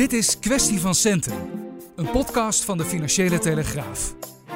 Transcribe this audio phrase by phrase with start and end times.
[0.00, 1.34] Dit is Kwestie van Centen,
[1.96, 4.14] een podcast van de Financiële Telegraaf.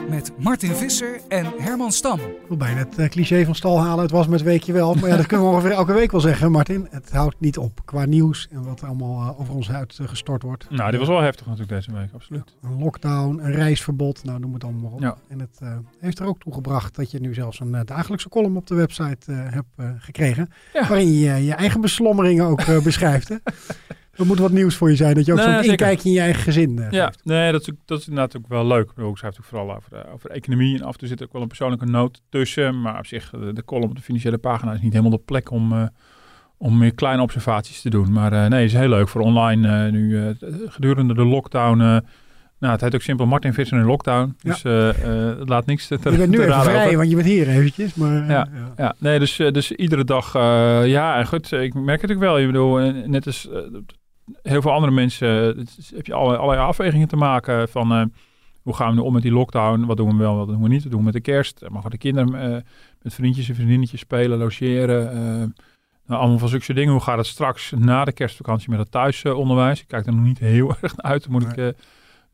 [0.08, 2.18] Met Martin Visser en Herman Stam.
[2.18, 4.02] Ik wil bijna het eh, cliché van stal halen.
[4.02, 4.94] Het was met weekje wel.
[4.94, 6.86] Maar ja, dat kunnen we ongeveer elke week wel zeggen, Martin.
[6.90, 10.70] Het houdt niet op qua nieuws en wat er allemaal eh, over ons uitgestort wordt.
[10.70, 12.54] Nou, dit was wel heftig natuurlijk deze week, absoluut.
[12.62, 15.00] Een lockdown, een reisverbod, nou noem het allemaal maar op.
[15.00, 15.16] Ja.
[15.28, 18.28] En het eh, heeft er ook toe gebracht dat je nu zelfs een eh, dagelijkse
[18.28, 20.48] column op de website eh, hebt eh, gekregen.
[20.72, 20.88] Ja.
[20.88, 23.28] Waarin je je eigen beslommeringen ook eh, beschrijft.
[23.28, 23.36] Hè?
[24.16, 26.20] Er moet wat nieuws voor je zijn, dat je ook Nee, zo'n inkijkje in je
[26.20, 27.24] eigen gezin eh, Ja, geeft.
[27.24, 28.88] nee, dat is, dat is inderdaad ook wel leuk.
[28.88, 31.22] Ik bedoel, Ik schrijf ook vooral over, eh, over economie en af en toe zit
[31.22, 32.80] ook wel een persoonlijke noot tussen.
[32.80, 35.50] Maar op zich, de, de column op de financiële pagina is niet helemaal de plek
[35.50, 35.86] om, eh,
[36.58, 38.12] om meer kleine observaties te doen.
[38.12, 40.34] Maar nee, het is heel leuk voor online nu
[40.66, 41.78] gedurende de lockdown.
[42.58, 44.36] nou, het heet ook simpel Martin Visser in lockdown.
[44.42, 44.90] Dus eh,
[45.38, 46.96] het laat niks te, te Je bent nu even vrij, over.
[46.96, 47.94] want je bent hier eventjes.
[47.94, 48.48] Maar, eh, Ja.
[48.76, 50.32] Ja, nee, dus, dus iedere dag,
[50.86, 52.38] ja, en goed, ik merk het ook wel.
[52.38, 53.48] Je bedoel, net als
[54.42, 58.04] heel veel andere mensen, eh, het heb je alle, allerlei afwegingen te maken van eh,
[58.62, 59.84] hoe gaan we nu om met die lockdown?
[59.84, 60.82] Wat doen we wel, wat doen we niet?
[60.82, 61.62] Wat doen we met de kerst?
[61.62, 62.64] Eh, Mogen de kinderen
[63.02, 65.14] met vriendjes en vriendinnetjes spelen, logeren?
[66.06, 66.92] nou, allemaal van zulke dingen.
[66.92, 69.80] Hoe gaat het straks na de kerstvakantie met het thuisonderwijs?
[69.80, 71.74] Ik kijk er nog niet heel erg naar uit, moet ik,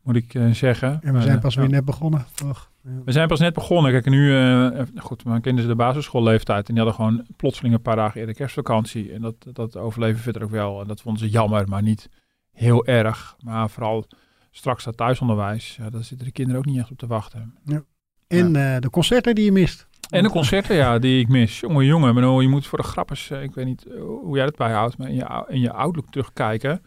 [0.03, 0.99] moet ik eh, zeggen.
[1.01, 1.61] En we zijn eh, pas ja.
[1.61, 2.25] weer net begonnen.
[2.33, 2.71] toch?
[2.83, 2.89] Ja.
[3.05, 3.91] We zijn pas net begonnen.
[3.91, 6.67] Kijk, nu, eh, goed, mijn kinderen de basisschoolleeftijd.
[6.67, 9.13] En die hadden gewoon plotseling een paar dagen eerder kerstvakantie.
[9.13, 10.81] En dat, dat overleven verder ook wel.
[10.81, 12.09] En dat vonden ze jammer, maar niet
[12.51, 13.35] heel erg.
[13.39, 14.05] Maar vooral
[14.51, 15.75] straks dat thuisonderwijs.
[15.75, 17.55] Ja, daar zitten de kinderen ook niet echt op te wachten.
[18.27, 19.87] En eh, de concerten die je mist.
[20.09, 21.59] En de concerten, ja, die ik mis.
[21.59, 22.41] Jongen, jongen.
[22.41, 25.45] Je moet voor de grappers, ik weet niet hoe jij dat bijhoudt, maar in je,
[25.47, 26.81] in je Outlook terugkijken.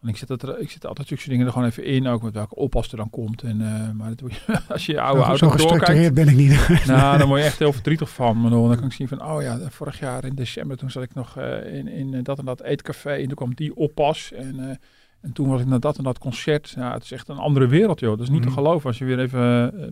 [0.00, 2.34] Want ik zet, er, ik zet altijd zulke dingen er gewoon even in, ook met
[2.34, 3.42] welke oppas er dan komt.
[3.42, 4.30] En, eh, maar dat
[4.68, 6.86] als je je oude Zo, zo Outlook doorkijkt, gestructureerd ben ik niet.
[6.96, 8.40] nou, dan word je echt heel verdrietig van.
[8.40, 11.14] Maar dan kan ik zien van, oh ja, vorig jaar in december, toen zat ik
[11.14, 13.10] nog eh, in, in eh, dat en dat eetcafé.
[13.10, 14.32] En toen kwam die oppas.
[14.32, 14.78] En,
[15.20, 16.72] en toen was ik naar dat en dat concert.
[16.76, 18.10] Ja, het is echt een andere wereld, joh.
[18.10, 18.56] Dat is niet te Mhm.
[18.56, 19.40] geloven als je weer even...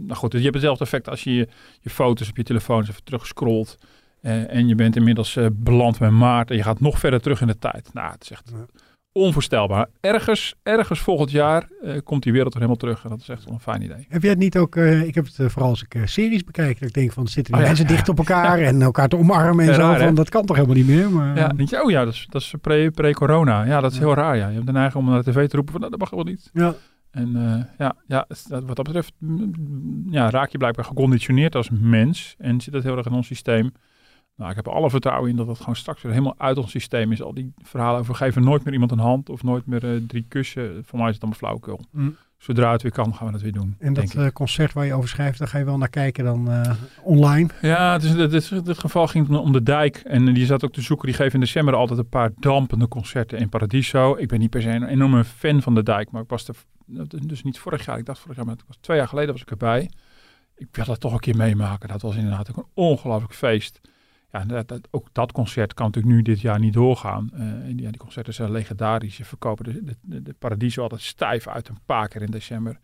[0.07, 1.49] nou goed, dus je hebt hetzelfde effect als je je,
[1.81, 3.79] je foto's op je telefoon eens even terug scrolt.
[4.21, 6.51] eh, en je bent inmiddels beland bij maart.
[6.51, 7.91] En je gaat nog verder terug in de tijd.
[7.93, 8.65] Nou, het is echt Ja.
[9.17, 9.87] Onvoorstelbaar.
[10.01, 13.03] Ergens, ergens volgend jaar eh, komt die wereld er helemaal terug.
[13.05, 14.07] En dat is echt wel een fijn idee.
[14.09, 16.79] Heb jij het niet ook, eh, ik heb het eh, vooral als ik series bekijk,
[16.81, 17.93] dat ik denk van zitten die Oh mensen ja.
[17.93, 20.77] dicht op elkaar en elkaar te omarmen en zo, raar, van dat kan toch helemaal
[20.77, 21.11] niet meer.
[21.11, 23.65] Maar, Ja, denk je, oh ja, dat is, dat is pre- pre-corona.
[23.65, 24.37] ja, dat is heel raar.
[24.37, 24.49] Ja.
[24.49, 26.25] Je hebt de neiging om naar de tv te roepen van, nou, dat mag wel
[26.25, 26.51] niet.
[26.53, 26.75] ja.
[27.11, 27.33] En
[27.79, 32.35] ja, ja, dat- wat dat betreft mm, ja, raak je blijkbaar geconditioneerd als mens.
[32.39, 33.73] En zit het heel erg in ons systeem.
[34.37, 37.13] Nou, ik heb alle vertrouwen in dat het gewoon straks weer helemaal uit ons systeem
[37.13, 37.23] is.
[37.23, 40.25] Al die verhalen over geven nooit meer iemand een hand of nooit meer eh, drie
[40.29, 40.83] kussen.
[40.85, 41.81] Voor mij is het allemaal flauwekul.
[41.91, 42.17] Mm.
[42.39, 43.77] Zodra het weer kan, gaan we dat weer doen.
[43.79, 46.51] En dat eh, concert waar je over schrijft, daar ga je wel naar kijken dan
[46.51, 46.71] eh,
[47.03, 47.49] online.
[47.61, 49.97] Ja, het is, het is, in dit geval ging het om de dijk.
[49.97, 51.07] En die zat ook te zoeken.
[51.07, 54.17] Die geven in december altijd een paar dampende concerten in Paradiso.
[54.17, 56.11] Ik ben niet per se een enorme fan van de dijk.
[56.11, 56.57] Maar ik was er,
[57.27, 57.99] dus niet vorig jaar.
[57.99, 59.91] Ik dacht vorig jaar, maar het was twee jaar geleden was ik erbij.
[60.57, 61.89] Ik wil dat toch een keer meemaken.
[61.89, 63.81] Dat was inderdaad ook een ongelooflijk feest.
[64.39, 67.31] Ja, dat, dat- ook dat concert kan natuurlijk nu dit jaar niet doorgaan.
[67.33, 69.15] Eh, en ja, die concerten zijn legendarisch.
[69.15, 72.79] Ze verkopen de, de, de, Paradiso altijd stijf uit een paar keer in december.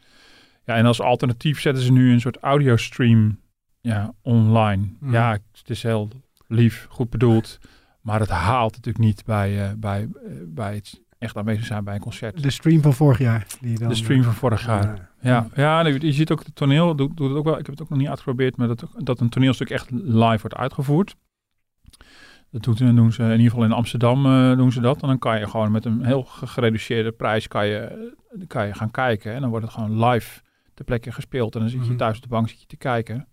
[0.65, 3.39] Ja, en als alternatief zetten ze nu een soort audiostream
[3.81, 4.89] ja, online.
[5.01, 5.13] Mhm.
[5.13, 6.09] Ja, het is heel
[6.47, 7.59] lief, goed bedoeld.
[8.01, 11.95] Maar het haalt natuurlijk niet bij, eh, bij, eh, bij het echt aanwezig zijn bij
[11.95, 12.43] een concert.
[12.43, 13.47] De stream van vorig jaar.
[13.61, 15.11] Die dan, De stream van vorig jaar.
[15.21, 17.59] Ja, ja je ziet ook het toneel, doet, doet het ook wel.
[17.59, 20.55] Ik heb het ook nog niet uitgeprobeerd, maar dat, dat een toneelstuk echt live wordt
[20.55, 21.17] uitgevoerd.
[22.51, 25.03] Dat doen ze in ieder geval in Amsterdam eh, doen ze dat.
[25.03, 28.13] En dan kan je gewoon met een heel ge- gereduceerde prijs kan je,
[28.47, 29.33] kan je gaan kijken.
[29.34, 30.41] En dan wordt het gewoon live
[30.75, 31.54] ter plekke gespeeld.
[31.54, 31.97] En dan zit je Mhm.
[31.97, 33.27] thuis op de bank zit je te kijken.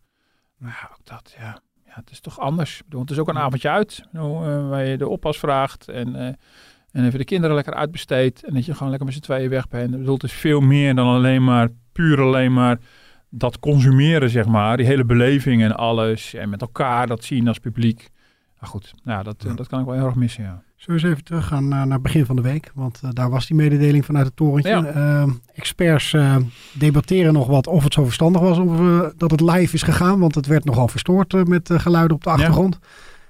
[0.57, 1.59] Maar ja, ook dat, ja.
[1.85, 2.77] ja, het is toch anders.
[2.79, 4.03] Ik bedoel, het is ook een avondje uit.
[4.13, 6.25] Eh, waar je de oppas vraagt en, eh,
[6.91, 8.43] en even de kinderen lekker uitbesteedt.
[8.45, 9.93] En dat je gewoon lekker met z'n tweeën weg bent.
[9.93, 12.77] Ik bedoel, het is veel meer dan alleen maar, puur alleen maar
[13.29, 14.77] dat consumeren, zeg maar.
[14.77, 16.33] Die hele beleving en alles.
[16.33, 18.09] En met elkaar dat zien als publiek.
[18.59, 19.55] Nou goed, nou, dat, eh, Ja.
[19.55, 20.61] dat kan ik wel heel erg missen, ja.
[20.75, 22.71] Zullen we eens even teruggaan naar, naar het begin van de week?
[22.75, 24.69] Want eh, daar was die mededeling vanuit het torentje.
[24.71, 24.85] Ja.
[24.85, 26.35] Eh, experts eh,
[26.73, 30.19] debatteren nog wat of het zo verstandig was of, eh, dat het live is gegaan.
[30.19, 32.35] Want het werd nogal verstoord eh, met eh, geluiden op de Ja.
[32.35, 32.79] achtergrond.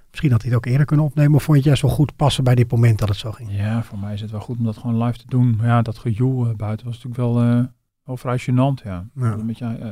[0.09, 1.35] Misschien had hij het ook eerder kunnen opnemen.
[1.35, 3.49] Of vond je het juist wel goed passen bij dit moment dat het zo ging?
[3.51, 5.55] Ja, voor mij is het wel goed om dat gewoon live te doen.
[5.55, 7.63] Maar ja, dat gejoel eh, buiten was natuurlijk wel, eh,
[8.03, 8.83] wel vrij gênant.
[8.83, 9.05] Ja.
[9.15, 9.31] Ja.
[9.31, 9.87] Een beetje, eh,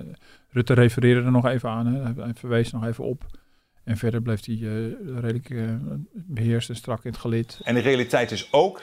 [0.50, 1.86] Rutte refereerde er nog even aan.
[1.86, 2.02] Hè.
[2.24, 3.26] Hij, verwees er nog even op.
[3.88, 5.64] En verder bleef hij eh, redelijk eh,
[6.14, 7.60] beheerst en strak in het gelid.
[7.64, 8.82] En de realiteit is ook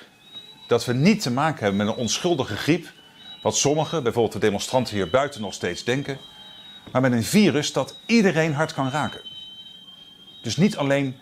[0.66, 2.92] dat we niet te maken hebben met een onschuldige griep,
[3.42, 6.18] wat sommigen, bijvoorbeeld de demonstranten hier buiten, nog steeds denken,
[6.92, 9.20] maar met een virus dat iedereen hard kan raken.
[10.42, 11.14] Dus niet alleen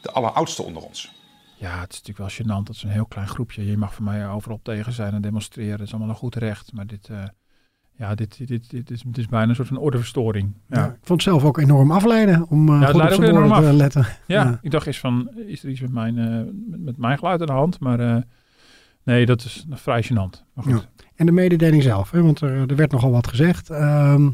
[0.00, 1.10] de alleroudste onder ons.
[1.56, 2.66] Ja, het is natuurlijk wel gênant.
[2.66, 3.66] Dat is een heel klein groepje.
[3.66, 5.78] Je mag voor mij overal tegen zijn en demonstreren.
[5.78, 6.72] Dat is allemaal een goed recht.
[6.72, 7.24] Maar dit, eh,
[7.98, 10.52] ja, dit, dit, dit, dit is, dit is bijna een soort van ordeverstoring.
[10.68, 10.80] Ja.
[10.80, 13.48] Ja, ik vond het zelf ook enorm afleiden om uh, het goed op zijn woorden
[13.48, 13.72] te af.
[13.72, 14.06] letten.
[14.26, 14.44] ja.
[14.44, 14.58] Ja.
[14.62, 16.40] ik dacht eens van, is er iets met mijn, eh,
[16.78, 17.80] met, mijn geluid aan de hand?
[17.80, 18.22] Maar eh,
[19.02, 20.44] nee, dat is vrij gênant.
[20.52, 20.88] Maar goed.
[21.14, 23.70] En de mededeling zelf, hè, want er, er werd nogal wat gezegd.
[23.70, 24.30] Ehm,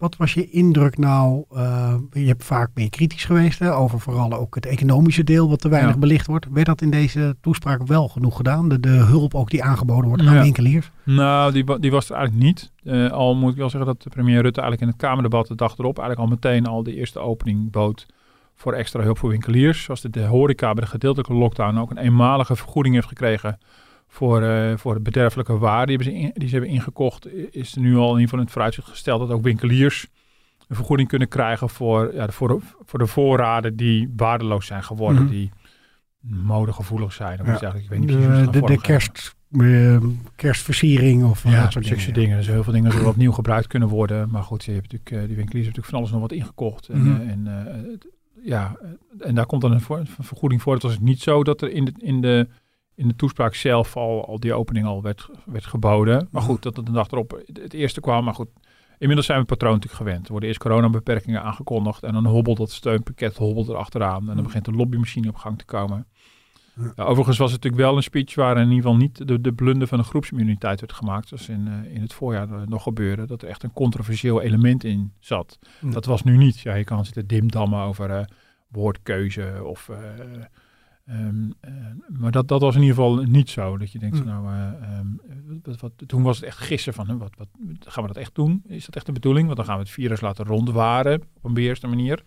[0.00, 1.44] wat was je indruk nou?
[1.54, 5.60] eh, je hebt vaak meer kritisch geweest hè, over vooral ook het economische deel wat
[5.60, 5.98] te weinig Ja.
[6.00, 6.46] belicht wordt.
[6.52, 8.68] Werd dat in deze toespraak wel genoeg gedaan?
[8.68, 10.42] De, de hulp ook die aangeboden wordt aan Ja.
[10.42, 10.90] winkeliers?
[11.04, 12.72] Nou, die, die was er eigenlijk niet.
[12.84, 15.54] Eh, al moet ik wel zeggen dat de premier Rutte eigenlijk in het Kamerdebat de
[15.54, 18.06] dag erop eigenlijk al meteen al de eerste opening bood
[18.54, 19.82] voor extra hulp voor winkeliers.
[19.82, 23.58] Zoals de, de horeca bij de gedeeltelijke lockdown ook een eenmalige vergoeding heeft gekregen
[24.12, 27.28] voor, eh, voor de bederfelijke waar die, hebben ze in- die ze hebben ingekocht.
[27.50, 30.06] Is er nu al in ieder geval in het vooruitzicht gesteld dat ook winkeliers
[30.68, 35.22] een vergoeding kunnen krijgen voor, ja, de- voor, voor de voorraden die waardeloos zijn geworden,
[35.22, 35.30] Mhm.
[35.32, 35.50] die
[36.20, 37.40] modegevoelig zijn.
[37.40, 37.52] Of Ja.
[37.52, 37.84] iets eigenlijk.
[37.92, 39.96] Ik weet niet precies De, de, kerst, eh,
[40.36, 42.12] kerstversiering of eh, Ja, dat soort dingen.
[42.14, 42.36] dingen.
[42.36, 44.30] Dus heel veel dingen zullen opnieuw gebruikt kunnen worden.
[44.30, 46.88] Maar goed, je hebt natuurlijk, eh, die winkeliers hebben natuurlijk van alles nog wat ingekocht.
[46.88, 47.28] En, Mhm.
[47.28, 48.00] en,
[48.42, 48.76] ja,
[49.20, 50.74] en daar komt dan een vergoeding voor.
[50.74, 52.48] Het was niet zo dat er in de, in de,
[53.00, 56.28] in de toespraak zelf al, al die opening al werd, werd geboden.
[56.30, 58.24] Maar goed, dat het de dag erop het eerste kwam.
[58.24, 58.48] Maar goed,
[58.98, 60.24] inmiddels zijn we het patroon natuurlijk gewend.
[60.24, 62.02] Er worden eerst coronabeperkingen aangekondigd.
[62.02, 64.28] En dan hobbelt dat steunpakket hobbelt erachteraan.
[64.28, 66.06] En dan begint de lobbymachine op gang te komen.
[66.96, 67.04] Ja.
[67.04, 69.88] Overigens was het natuurlijk wel een speech waar in ieder geval niet de, de blunder
[69.88, 71.28] van de groepsimmuniteit werd gemaakt.
[71.28, 73.26] Zoals in, eh, in het voorjaar eh, nog gebeurde.
[73.26, 75.58] Dat er echt een controversieel element in zat.
[75.80, 76.60] Dat was nu niet.
[76.60, 78.24] Ja, je kan zitten dimdammen over eh,
[78.68, 79.90] woordkeuze of...
[81.06, 81.72] ehm, eh,
[82.08, 83.78] maar dat, dat was in ieder geval niet zo.
[83.78, 84.24] Dat je denkt, Hm.
[84.24, 85.06] nou, eh, ehm,
[85.62, 87.48] wat, wat, toen was het echt gissen van, hè, wat, wat,
[87.80, 88.62] gaan we dat echt doen?
[88.66, 89.44] Is dat echt de bedoeling?
[89.44, 92.22] Want dan gaan we het virus laten rondwaren op een beheerste manier.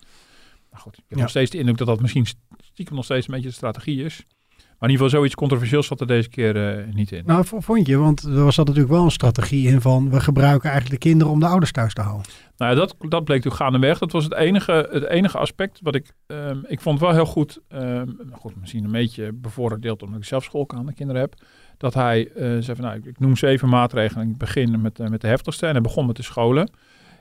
[0.72, 1.22] Maar goed, ik heb Ja.
[1.22, 2.26] nog steeds de indruk dat dat misschien
[2.58, 4.26] stiekem nog steeds een beetje de strategie is.
[4.58, 7.24] Maar in ieder geval zoiets controversieels zat er deze keer eh, niet in.
[7.26, 11.02] Nou, vond je, want er was natuurlijk wel een strategie in van we gebruiken eigenlijk
[11.02, 12.32] de kinderen om de ouders thuis te houden.
[12.64, 13.98] Nou ja, dat, dat bleek toen gaandeweg.
[14.00, 16.14] Dat was het enige, het enige aspect wat ik...
[16.28, 17.60] ehm, ik vond wel heel goed...
[17.68, 21.34] ehm, goed, misschien een beetje bevooroordeeld omdat ik zelf schoolgaande kinderen heb.
[21.78, 24.24] Dat hij eh, zei van, nou, ik, ik noem zeven maatregelen.
[24.24, 25.66] en Ik begin met, eh, met de heftigste.
[25.66, 26.72] En hij begon met de scholen.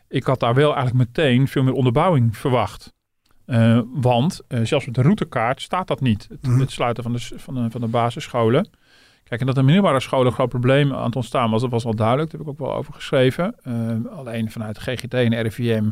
[0.08, 2.92] Ik had daar wel eigenlijk meteen veel meer onderbouwing verwacht.
[3.46, 6.26] Eh, want zelfs met de routekaart staat dat niet.
[6.30, 6.60] Het, Mhm.
[6.60, 8.68] het sluiten van de, van, de, van de basisscholen.
[9.32, 11.84] Kijk, en dat de middelbare scholen een groot probleem aan het ontstaan was, dat was
[11.84, 12.30] al duidelijk.
[12.30, 13.54] Daar heb ik ook wel over geschreven.
[13.62, 15.90] Eh, alleen vanuit GGT en RIVM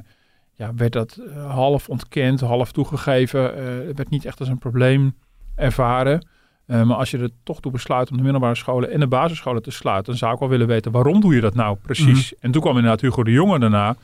[0.54, 3.56] ja, werd dat eh, half ontkend, half toegegeven.
[3.56, 5.16] Eh, het werd niet echt als een probleem
[5.54, 6.26] ervaren.
[6.66, 9.70] Maar als je er toch toe besluit om de middelbare scholen en de basisscholen te
[9.70, 12.38] sluiten, dan zou ik wel willen weten waarom doe je dat nou precies.
[12.38, 13.96] En toen kwam inderdaad Hugo de Jonge daarna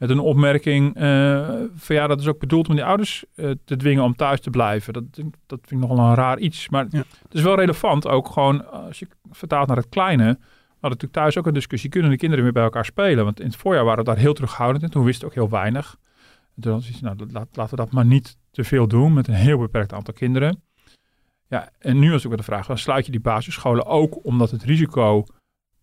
[0.00, 3.76] met een opmerking eh, van ja, dat is ook bedoeld om die ouders eh, te
[3.76, 4.92] dwingen om thuis te blijven.
[4.92, 5.04] Dat,
[5.46, 6.68] dat vind ik nogal een raar iets.
[6.68, 6.98] Maar Ja.
[6.98, 10.24] het is wel relevant ook gewoon als je vertaalt naar het kleine.
[10.24, 11.90] We hadden natuurlijk thuis ook een discussie.
[11.90, 13.24] Kunnen de kinderen weer bij elkaar spelen?
[13.24, 14.90] Want in het voorjaar waren we daar heel terughoudend in.
[14.90, 15.96] Toen wisten we ook heel weinig.
[16.56, 19.58] En toen nou, laat, laten we dat maar niet te veel doen met een heel
[19.58, 20.62] beperkt aantal kinderen.
[21.48, 24.50] Ja, en nu is ook weer de vraag, dan sluit je die basisscholen ook omdat
[24.50, 25.24] het risico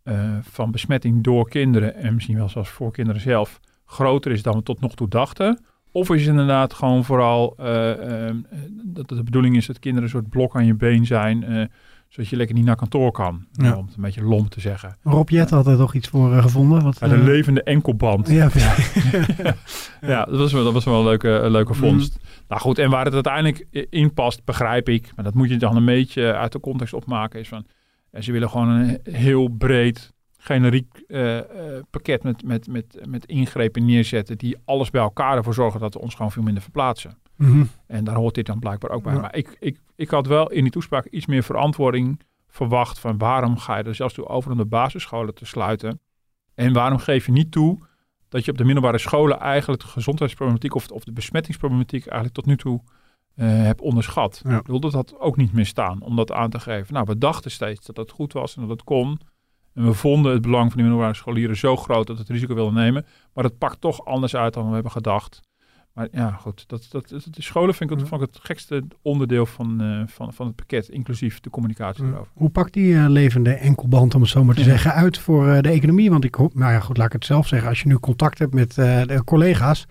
[0.03, 4.56] eh, van besmetting door kinderen en misschien wel zelfs voor kinderen zelf groter is dan
[4.56, 5.60] we tot nog toe dachten?
[5.91, 8.36] Of is het inderdaad gewoon vooral eh, eh,
[8.84, 11.65] dat de bedoeling is dat kinderen een soort blok aan je been zijn, eh,
[12.08, 13.75] zodat je lekker niet naar kantoor kan, Ja.
[13.77, 14.96] om het een beetje lomp te zeggen.
[15.03, 16.84] Rob Jet had er toch iets voor gevonden?
[16.84, 18.27] Wat, Ja, de eh, levende enkelband.
[18.29, 19.91] ja, precies.
[20.01, 21.79] Ja, dat was wel, dat was wel een leuke, een leuke Mhm.
[21.82, 22.17] vondst.
[22.48, 25.12] Nou goed, en waar het uiteindelijk in past, begrijp ik.
[25.15, 27.39] Maar dat moet je dan een beetje uit de context opmaken.
[27.39, 27.65] Is van,
[28.20, 30.13] ze willen gewoon een heel breed,
[30.48, 34.38] generiek eh, eh, pakket met, met, met, met ingrepen neerzetten.
[34.38, 37.18] Die alles bij elkaar ervoor zorgen dat we ons gewoon veel minder verplaatsen.
[37.36, 37.63] Mhm.
[37.88, 39.13] En daar hoort dit dan blijkbaar ook bij.
[39.13, 39.20] Ja.
[39.20, 43.58] Maar ik, ik, ik had wel in die toespraak iets meer verantwoording verwacht van waarom
[43.58, 46.00] ga je er zelfs toe over om de basisscholen te sluiten?
[46.56, 47.77] En waarom geef je niet toe
[48.30, 52.46] dat je op de middelbare scholen eigenlijk de gezondheidsproblematiek of, of de besmettingsproblematiek eigenlijk tot
[52.46, 52.82] nu toe
[53.36, 54.42] eh, hebt onderschat?
[54.44, 54.58] Ja.
[54.58, 56.94] Ik bedoel, dat ook niet meer staan om dat aan te geven.
[56.94, 59.20] Nou, we dachten steeds dat het goed was en dat het kon.
[59.77, 62.53] En we vonden het belang van de middelbare scholieren zo groot dat we het risico
[62.53, 63.05] wilden nemen.
[63.34, 65.39] Maar dat pakt toch anders uit dan we hebben gedacht.
[65.93, 66.63] Maar ja, goed.
[66.67, 70.34] Dat, dat, de scholen vind ik, het, vond ik het gekste onderdeel van, eh, van,
[70.34, 72.13] van het pakket, inclusief de communicatie Mm.
[72.13, 72.31] erover.
[72.34, 74.67] Hoe pakt die eh, levende enkelband, om het zo maar te Ja.
[74.67, 76.10] zeggen, uit voor eh, de economie?
[76.10, 77.69] Want ik hoop, nou ja, goed, laat ik het zelf zeggen.
[77.69, 79.86] Als je nu contact hebt met de collega's,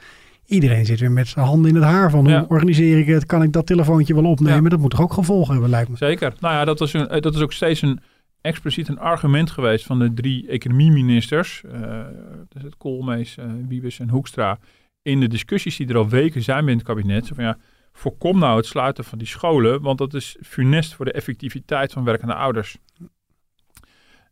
[0.47, 2.38] iedereen zit weer met zijn handen in het haar van Ja.
[2.38, 3.26] hoe organiseer ik het?
[3.26, 4.62] Kan ik dat telefoontje wel opnemen?
[4.62, 4.69] Ja.
[4.69, 5.97] Dat moet toch ook gevolgen hebben, lijkt me.
[5.97, 6.35] Zeker.
[6.40, 8.00] Nou ja, dat, was een, dat is ook steeds een
[8.47, 11.62] expliciet een argument geweest van de drie economieministers.
[11.65, 12.07] eh
[12.49, 14.59] dus het Koolmees, eh, Wiebes en Hoekstra.
[15.03, 17.26] In de discussies die er al weken zijn binnen het kabinet.
[17.26, 17.59] Zo van ja,
[17.93, 22.05] voorkom nou het sluiten van die scholen, want dat is funest voor de effectiviteit van
[22.05, 22.79] werkende ouders.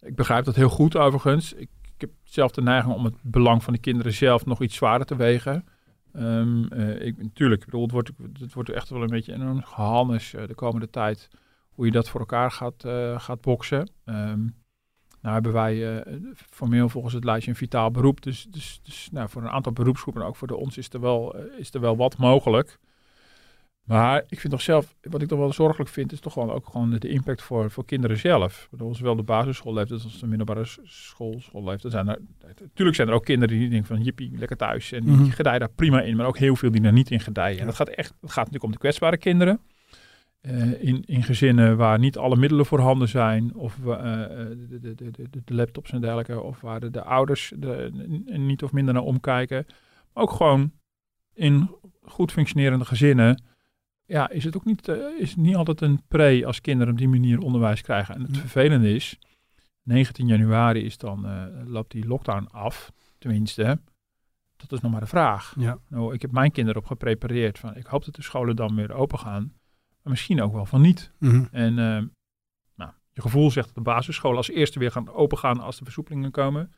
[0.00, 1.52] Ik begrijp dat heel goed overigens.
[1.52, 1.68] Ik,
[1.98, 5.16] heb zelf de neiging om het belang van de kinderen zelf nog iets zwaarder te
[5.16, 5.64] wegen.
[6.12, 8.10] Ehm, eh, ik, natuurlijk, ik bedoel, het wordt,
[8.54, 11.28] het echt wel een beetje enorm gehannes eh, de komende tijd
[11.74, 13.90] hoe je dat voor elkaar gaat, eh, gaat boksen.
[14.04, 14.42] Ehm,
[15.20, 16.14] nou hebben wij eh,
[16.50, 18.22] formeel volgens het lijstje een vitaal beroep.
[18.22, 21.00] Dus, dus, dus nou, voor een aantal beroepsgroepen, en ook voor de ons, is er
[21.00, 22.78] wel, eh, is er wel wat mogelijk.
[23.84, 26.66] Maar ik vind toch zelf, wat ik toch wel zorgelijk vind, is toch gewoon ook
[26.66, 28.62] gewoon de, impact voor, voor kinderen zelf.
[28.62, 31.92] Ik bedoel, zowel de basisschoolleeftijd als de middelbare school, schoolleeftijd.
[31.92, 32.18] Zijn er,
[32.60, 34.92] natuurlijk zijn er ook kinderen die denken van jippie, lekker thuis.
[34.92, 35.30] En die Mhm.
[35.30, 37.60] gedijen daar prima in, maar ook heel veel die er niet in gedijen.
[37.60, 39.60] En dat gaat echt, het gaat natuurlijk om de kwetsbare kinderen.
[40.44, 43.86] Eh, in, in gezinnen waar niet alle middelen voorhanden zijn, of eh,
[44.68, 47.52] de, de, de, de, de laptops en dergelijke, of waar de, de ouders
[48.24, 49.66] niet of minder naar omkijken.
[50.12, 50.72] Maar ook gewoon
[51.34, 51.70] in
[52.02, 53.42] goed functionerende gezinnen,
[54.04, 57.38] ja, is het ook niet, is niet altijd een pre als kinderen op die manier
[57.38, 58.14] onderwijs krijgen.
[58.14, 59.18] En het vervelende is,
[59.82, 61.26] 19 januari is dan,
[61.66, 63.80] loopt die lockdown af, tenminste.
[64.56, 65.54] Dat is nog maar de vraag.
[65.58, 65.78] Ja.
[65.88, 68.92] Nou, ik heb mijn kinderen op geprepareerd van, ik hoop dat de scholen dan weer
[68.92, 69.52] open gaan.
[70.04, 71.10] Maar misschien ook wel van niet.
[71.18, 71.44] Mhm.
[71.50, 72.02] En eh,
[72.76, 76.30] nou, je gevoel zegt dat de basisscholen als eerste weer gaan opengaan als de versoepelingen
[76.30, 76.72] komen.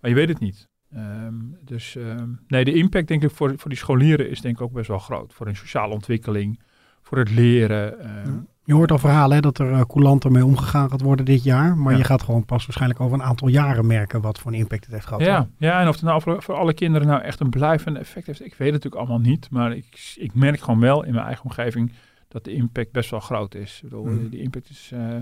[0.00, 0.68] Maar je weet het niet.
[0.92, 4.62] Ehm, dus ehm, nee, de impact denk ik voor, voor die scholieren is denk ik
[4.62, 5.32] ook best wel groot.
[5.34, 6.60] Voor hun sociale ontwikkeling,
[7.02, 8.00] voor het leren.
[8.00, 8.44] ehm, Ja.
[8.64, 11.76] Je hoort al verhalen hè, dat er uh, coulanter mee omgegaan gaat worden dit jaar.
[11.76, 11.98] Maar Ja.
[11.98, 14.92] je gaat gewoon pas waarschijnlijk over een aantal jaren merken wat voor een impact het
[14.94, 15.22] heeft gehad.
[15.22, 18.26] Ja, ja, en of het nou voor, voor alle kinderen nou echt een blijvend effect
[18.26, 19.50] heeft, ik weet het natuurlijk allemaal niet.
[19.50, 21.92] Maar ik, ik merk gewoon wel in mijn eigen omgeving
[22.28, 23.76] dat de impact best wel groot is.
[23.76, 24.28] Ik bedoel, Mhm.
[24.28, 24.90] die impact is...
[24.92, 25.16] eh,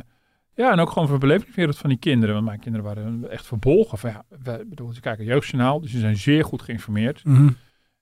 [0.55, 2.35] ja, en ook gewoon voor de belevingswereld van die kinderen.
[2.35, 3.99] Want mijn kinderen waren echt verbolgen.
[3.99, 7.25] Van, ja, wij, bedoel, ze kijken jeugdjournaal, dus ze zijn zeer goed geïnformeerd.
[7.25, 7.49] Mhm.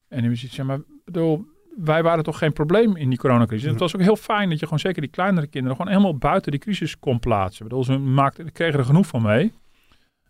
[0.09, 1.45] En dan zeg maar, bedoel,
[1.77, 3.65] wij waren toch geen probleem in die coronacrisis.
[3.65, 6.17] En het was ook heel fijn dat je gewoon zeker die kleinere kinderen gewoon helemaal
[6.19, 7.65] buiten die crisis kon plaatsen.
[7.65, 9.53] Ik bedoel, ze maakten, kregen er genoeg van mee.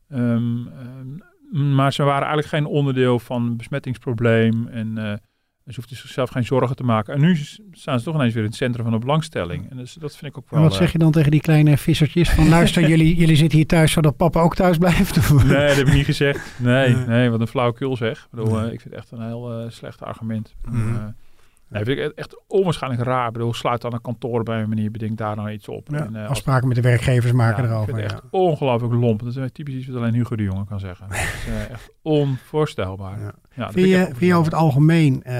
[0.09, 4.67] Ehm, ehm, maar ze waren eigenlijk geen onderdeel van besmettingsprobleem.
[4.69, 4.99] En
[5.64, 7.14] eh, ze hoefden zichzelf geen zorgen te maken.
[7.14, 7.37] En nu
[7.73, 9.71] staan ze toch ineens weer in het centrum van de belangstelling.
[9.71, 10.59] En dus, dat vind ik ook wel...
[10.59, 12.31] En wat eh, zeg je dan tegen die kleine vissertjes?
[12.31, 15.33] Van luister, jullie, jullie zitten hier thuis zodat papa ook thuis blijft?
[15.33, 16.54] Nee, dat heb ik niet gezegd.
[16.59, 17.07] Nee, Nee.
[17.07, 18.19] nee, wat een flauwekul zeg.
[18.19, 18.66] Ik bedoel, Nee.
[18.66, 20.54] eh, ik vind het echt een heel eh, slecht argument.
[20.64, 20.73] Eh,
[21.73, 23.26] nee, vind ik echt- echt onwaarschijnlijk raar.
[23.26, 25.88] Ik bedoel, sluit dan een kantoor bij een manier, bedenk daar nou iets op.
[25.91, 27.99] Ja, En, eh, afspraken met de werkgevers maken ja, Ik erover.
[27.99, 28.05] ja.
[28.05, 29.23] echt ongelooflijk lomp.
[29.25, 31.07] Dat is typisch iets wat alleen Hugo de Jonge kan zeggen.
[31.09, 33.19] Dat is eh, echt onvoorstelbaar.
[33.55, 33.71] Ja.
[33.73, 35.35] Vind je, echt vind je over het algemeen, eh,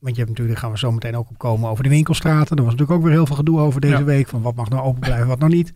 [0.00, 2.56] want je hebt natuurlijk, daar gaan we zo meteen ook op komen, over de winkelstraten.
[2.56, 4.82] Er was natuurlijk ook weer heel veel gedoe over deze week, van wat mag nou
[4.82, 5.72] open blijven, wat nou niet.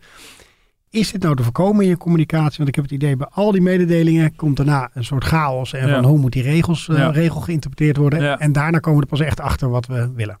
[0.89, 2.57] Is dit nou te voorkomen in je communicatie?
[2.57, 5.73] Want ik heb het idee, bij al die mededelingen komt daarna een soort chaos.
[5.73, 5.93] En Ja.
[5.93, 7.09] van hoe moet die regels, eh, Ja.
[7.09, 8.21] regel geïnterpreteerd worden?
[8.23, 8.39] Ja.
[8.39, 10.39] En daarna komen we er pas echt achter wat we willen.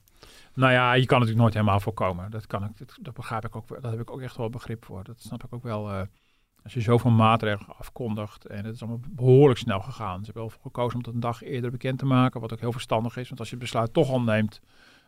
[0.53, 2.31] Nou ja, je kan het natuurlijk nooit helemaal voorkomen.
[2.31, 3.69] Dat, kan ik, dat, dat begrijp ik ook.
[3.69, 3.81] wel.
[3.81, 5.03] Dat heb ik ook echt wel begrip voor.
[5.03, 5.89] Dat snap ik ook wel.
[5.91, 6.01] eh,
[6.63, 10.19] als je zoveel maatregelen afkondigt en het is allemaal behoorlijk snel gegaan.
[10.19, 12.59] Ze hebben wel voor gekozen om het een dag eerder bekend te maken, wat ook
[12.59, 13.27] heel verstandig is.
[13.27, 14.61] Want als je het besluit toch al neemt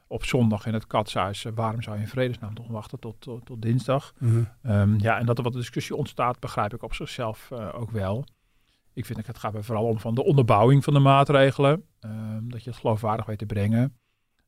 [0.09, 3.45] op zondag in het katshuis, eh, waarom zou je in vredesnaam toch wachten tot, tot,
[3.45, 4.13] tot dinsdag?
[4.61, 8.25] Ehm, ja, en dat er wat discussie ontstaat, begrijp ik op zichzelf eh, ook wel.
[8.93, 11.85] Ik vind, het gaat vooral om van de onderbouwing van de maatregelen.
[11.99, 13.97] Ehm, dat je het geloofwaardig weet te brengen.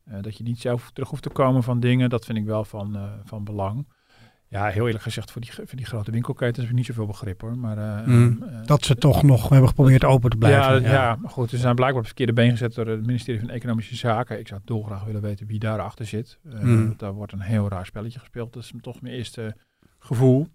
[0.04, 2.10] Eh, dat je niet zelf terug hoeft te komen van dingen.
[2.10, 3.88] Dat vind ik wel van, van belang.
[4.52, 7.42] Ja, heel eerlijk gezegd, voor die, voor die grote winkelketens heb ik niet zoveel begrip
[7.42, 7.58] hoor.
[7.58, 8.44] Maar, eh, Mm.
[8.44, 10.82] eh, Dat ze toch nog hebben geprobeerd open te blijven.
[10.82, 11.16] ja, ja.
[11.22, 13.96] maar goed, ze zijn blijkbaar op het verkeerde been gezet door het ministerie van Economische
[13.96, 14.40] Zaken.
[14.40, 16.40] Ik zou dolgraag willen weten wie daarachter zit.
[16.50, 16.94] Eh, Mm.
[16.98, 18.54] Daar wordt een heel raar spelletje gespeeld.
[18.54, 19.56] Dat is toch mijn eerste
[20.00, 20.48] gevoel.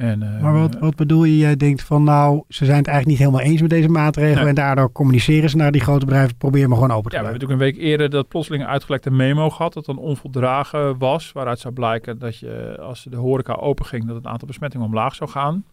[0.00, 1.36] En, eh, Maar wat, wat bedoel je?
[1.36, 4.38] Jij denkt van nou, ze zijn het eigenlijk niet helemaal eens met deze maatregelen.
[4.38, 4.48] Nee.
[4.48, 6.36] En daardoor communiceren ze naar die grote bedrijven.
[6.36, 9.10] Probeer maar gewoon open te Ja, we hebben natuurlijk een week eerder dat plotseling uitgelekte
[9.10, 9.72] memo gehad.
[9.72, 11.32] Dat dan onvoldragen was.
[11.32, 15.14] Waaruit zou blijken dat je, als de horeca open ging, dat het aantal besmettingen omlaag
[15.14, 15.64] zou gaan.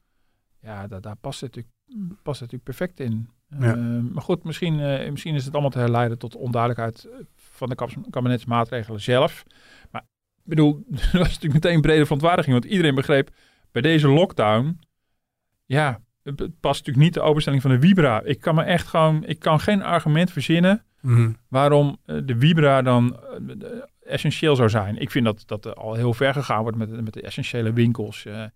[0.61, 1.75] Ja, daar, daar past, het natuurlijk,
[2.23, 3.29] past het natuurlijk perfect in.
[3.59, 3.75] Ja.
[3.75, 3.81] Eh,
[4.13, 8.09] maar goed, misschien, eh, misschien is het allemaal te herleiden tot onduidelijkheid van de kab-
[8.09, 9.43] kabinetsmaatregelen zelf.
[9.91, 10.01] Maar
[10.37, 12.59] ik bedoel, er was natuurlijk meteen brede verontwaardiging.
[12.59, 13.29] Want iedereen begreep
[13.71, 14.79] bij deze lockdown,
[15.65, 18.21] ja, het past natuurlijk niet de openstelling van de Vibra.
[18.23, 21.31] Ik kan me echt gewoon, ik kan geen argument verzinnen Mhm.
[21.49, 23.67] waarom eh, de Vibra dan eh,
[24.13, 24.97] essentieel zou zijn.
[24.97, 28.25] Ik vind dat dat er al heel ver gegaan wordt met, met de essentiële winkels.
[28.25, 28.41] eh.
[28.41, 28.51] En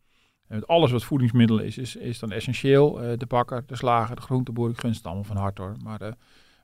[0.47, 2.93] met alles wat voedingsmiddel is, is, is dan essentieel.
[3.17, 5.75] De bakker, de slager, de groenteboer, ik gunst het allemaal van hart hoor.
[5.83, 6.15] Maar de,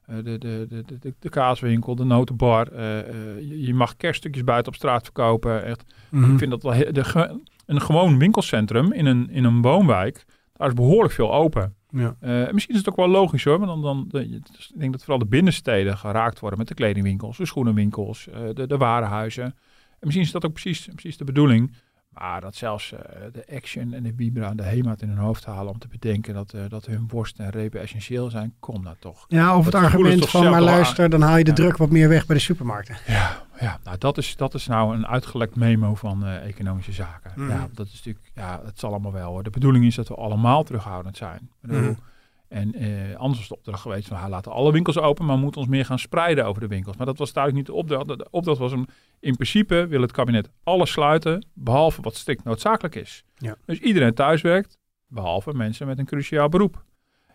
[0.06, 2.82] de, de, de, de, de, kaaswinkel, de notenbar.
[2.82, 5.64] je, je mag kerststukjes buiten op straat verkopen.
[5.66, 6.32] Echt, Mhm.
[6.32, 10.26] Ik vind dat wel de, een gewoon winkelcentrum in een, in een woonwijk.
[10.54, 11.76] Daar is behoorlijk veel open.
[11.90, 12.16] Ja.
[12.20, 14.92] Eh, misschien is het ook wel logisch hoor, maar dan, dan, de- dus ik denk
[14.92, 19.44] dat vooral de binnensteden geraakt worden met de kledingwinkels, de schoenenwinkels, eh, de, de warenhuizen.
[19.44, 19.54] En
[20.00, 21.74] misschien is dat ook precies, precies de bedoeling.
[22.10, 23.00] Maar dat zelfs eh,
[23.32, 26.34] de Action en de Vibra en de Hemaat in hun hoofd halen om te bedenken
[26.34, 29.26] dat, dat hun worst en repen essentieel zijn, kom nou toch.
[29.28, 31.56] Ja, of het argument van, maar luister, dan haal je de Ja.
[31.56, 32.98] druk wat meer weg bij de supermarkten.
[33.08, 37.32] Ja, ja nou dat is, dat is nou een uitgelekt memo van eh, economische zaken.
[37.36, 37.50] Mhm.
[37.50, 39.44] Ja, dat is natuurlijk, ja, het zal allemaal wel hoor.
[39.44, 41.50] De bedoeling is dat we allemaal terughoudend zijn.
[41.62, 41.94] Mhm.
[42.48, 45.42] En eh, anders was de opdracht geweest van, ha, laten alle winkels open, maar we
[45.42, 46.98] moeten ons meer gaan spreiden over de winkels.
[46.98, 48.08] Maar dat was duidelijk niet de opdracht.
[48.08, 48.86] De opdracht was hem,
[49.20, 53.24] in principe wil het kabinet alles sluiten, behalve wat strikt noodzakelijk is.
[53.36, 53.56] Ja.
[53.66, 56.86] Dus iedereen thuiswerkt, behalve mensen met een cruciaal beroep.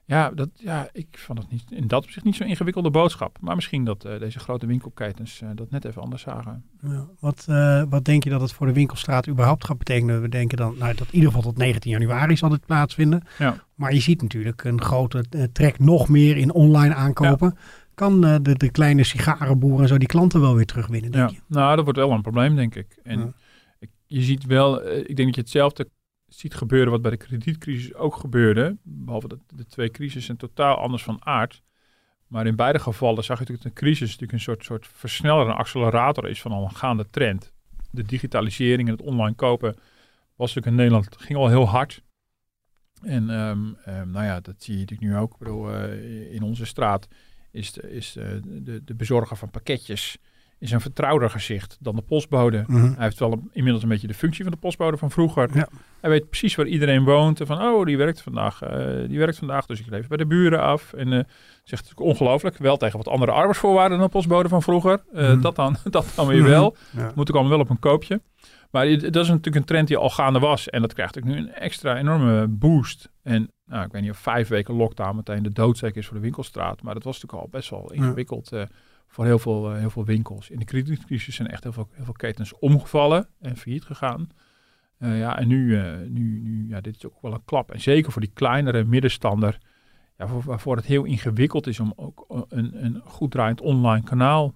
[0.05, 3.37] Ja, dat, ja, ik vond het niet, in dat opzicht niet zo'n ingewikkelde boodschap.
[3.41, 6.65] Maar misschien dat eh, deze grote winkelketens eh, dat net even anders zagen.
[6.83, 10.21] Ja, wat, eh, wat denk je dat het voor de winkelstraat überhaupt gaat betekenen?
[10.23, 13.23] We denken dan nou, dat in ieder geval tot 19 januari zal dit plaatsvinden.
[13.39, 13.65] Ja.
[13.75, 17.57] Maar je ziet natuurlijk een grote trek nog meer in online aankopen.
[17.95, 21.43] Kan de, de kleine sigarenboeren en zo die klanten wel weer terugwinnen, denk Ja, je?
[21.55, 22.99] nou, dat wordt wel een probleem, denk ik.
[23.03, 23.35] En
[23.79, 25.89] ik- je ziet wel, ik denk dat je hetzelfde
[26.35, 28.77] ziet gebeuren wat bij de kredietcrisis ook gebeurde.
[28.83, 31.63] Behalve dat de twee crises zijn totaal anders van aard.
[32.27, 35.47] Maar in beide gevallen zag je natuurlijk dat een crisis natuurlijk een soort, soort versneller,
[35.47, 37.53] een accelerator is van al een gaande trend.
[37.91, 39.75] De digitalisering en het online kopen
[40.37, 42.03] was natuurlijk in Nederland, ging al heel hard.
[43.03, 45.39] En ehm, ehm, nou ja, dat zie je natuurlijk nu ook.
[45.39, 47.09] Bedoel, eh, in onze straat
[47.51, 50.19] is, de, is de, de, de bezorger van pakketjes
[50.63, 52.65] is een vertrouwder gezicht dan de postbode.
[52.67, 52.85] Mhm.
[52.93, 55.49] Hij heeft wel een- inmiddels een beetje de functie van de postbode van vroeger.
[55.55, 55.69] Ja.
[56.01, 57.41] Hij weet precies waar iedereen woont.
[57.41, 58.63] En van, oh, die werkt vandaag.
[58.63, 60.93] eh, die werkt vandaag, dus ik leef bij de buren af.
[60.93, 61.25] En eh
[61.65, 62.57] zegt ongelooflijk.
[62.59, 65.03] Wel tegen wat andere arbeidsvoorwaarden dan de postbode van vroeger.
[65.13, 65.41] Eh, Mhm.
[65.41, 66.77] dat, dan, dat dan weer wel.
[66.97, 67.13] Ja.
[67.15, 68.21] Moet ook allemaal wel op een koopje.
[68.71, 70.69] Maar dat is natuurlijk een trend die al gaande was.
[70.69, 73.11] En dat krijgt ook nu een extra enorme boost.
[73.23, 76.23] En nou, ik weet niet of vijf weken lockdown meteen de doodsteek is voor de
[76.23, 76.83] winkelstraat.
[76.83, 78.53] Maar dat was natuurlijk al best wel ingewikkeld
[79.13, 80.51] voor heel veel, eh, heel veel winkels.
[80.51, 84.29] In de kredietcrisis zijn echt heel veel, heel veel ketens omgevallen en failliet gegaan.
[84.99, 87.71] Eh, ja, en nu, eh, nu, nu, ja, dit is ook wel een klap.
[87.71, 89.59] En zeker voor die kleinere middenstander,
[90.19, 94.55] ja, voor, waarvoor het heel ingewikkeld is om ook een, een goed draaiend online kanaal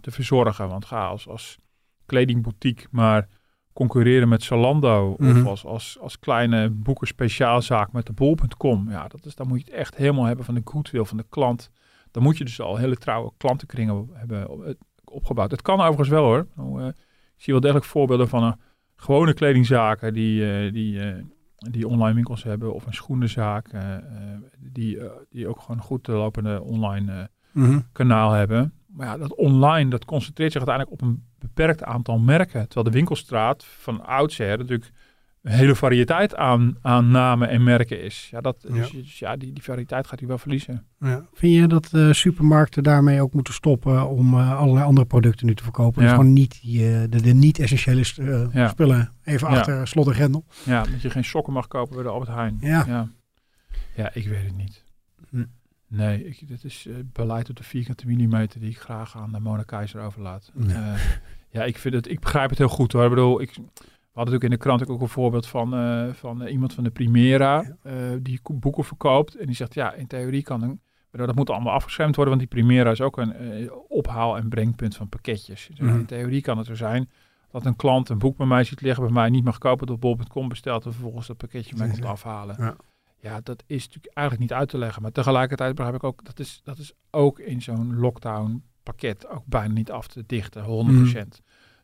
[0.00, 0.68] te verzorgen.
[0.68, 1.58] Want ga als, als
[2.06, 3.28] kledingboutique maar
[3.72, 5.40] concurreren met Zalando Mhm.
[5.40, 8.90] of als, als, als kleine boeken speciaalzaak met de bol.com.
[8.90, 11.26] Ja, dat is, dan moet je het echt helemaal hebben van de goodwill van de
[11.28, 11.70] klant.
[12.10, 15.50] Dan moet je dus al hele trouwe klantenkringen hebben op- opgebouwd.
[15.50, 16.46] Het kan overigens wel hoor.
[16.56, 16.94] Nou, eh, ik
[17.36, 18.56] zie wel degelijk voorbeelden van een
[18.96, 21.22] gewone kledingzaken die, eh, die, eh,
[21.56, 22.74] die online winkels hebben.
[22.74, 24.02] Of een schoenenzaak eh, eh,
[24.58, 27.78] die, eh, die ook gewoon goed lopende online eh, Mhm.
[27.92, 28.72] kanaal hebben.
[28.86, 32.62] Maar ja, dat online, dat concentreert zich uiteindelijk op een beperkt aantal merken.
[32.64, 34.90] Terwijl de winkelstraat van oudsher natuurlijk
[35.42, 38.28] hele variëteit aan, aan namen en merken is.
[38.30, 38.74] Ja, dat, Ja.
[38.74, 40.86] Dus, dus ja die, die variëteit gaat hij wel verliezen.
[40.98, 41.26] Ja.
[41.34, 45.54] Vind je dat eh, supermarkten daarmee ook moeten stoppen om eh, allerlei andere producten nu
[45.54, 46.00] te verkopen?
[46.00, 46.16] Dus Ja.
[46.16, 49.56] gewoon niet die, eh, de, de niet-essentiële spullen even Ja.
[49.58, 50.44] achter slot en grendel.
[50.64, 52.56] Ja, dat je geen sokken mag kopen bij de Albert Heijn.
[52.60, 52.84] Ja.
[52.86, 53.08] Ja,
[53.94, 54.84] ja ik weet het niet.
[55.30, 55.44] Hm.
[55.88, 59.40] Nee, ik, dit is eh, beleid op de vierkante millimeter die ik graag aan de
[59.40, 60.52] Mona Keizer overlaat.
[61.52, 61.64] Ja.
[61.64, 63.02] Ik, vind het, ik begrijp het heel goed hoor.
[63.04, 63.54] Ik bedoel, ik,
[64.12, 66.84] we hadden natuurlijk in de krant ook een voorbeeld van, eh, van eh, iemand van
[66.84, 69.34] de Primera eh, die boeken verkoopt.
[69.34, 72.62] En die zegt, ja, in theorie kan een, dat moet allemaal afgeschermd worden, want die
[72.62, 75.66] Primera is ook een ophaal- en brengpunt van pakketjes.
[75.66, 75.98] Dus Mhm.
[75.98, 77.10] In theorie kan het zo zijn
[77.50, 79.98] dat een klant een boek bij mij ziet liggen, bij mij niet mag kopen, door
[79.98, 82.56] bol.com bestelt en vervolgens dat pakketje mij komt afhalen.
[82.58, 82.76] Ja.
[83.22, 85.02] Ja, dat is natuurlijk eigenlijk niet uit te leggen.
[85.02, 89.42] Maar tegelijkertijd begrijp ik ook, dat is, dat is ook in zo'n lockdown pakket ook
[89.46, 91.40] bijna niet af te dichten, 100%.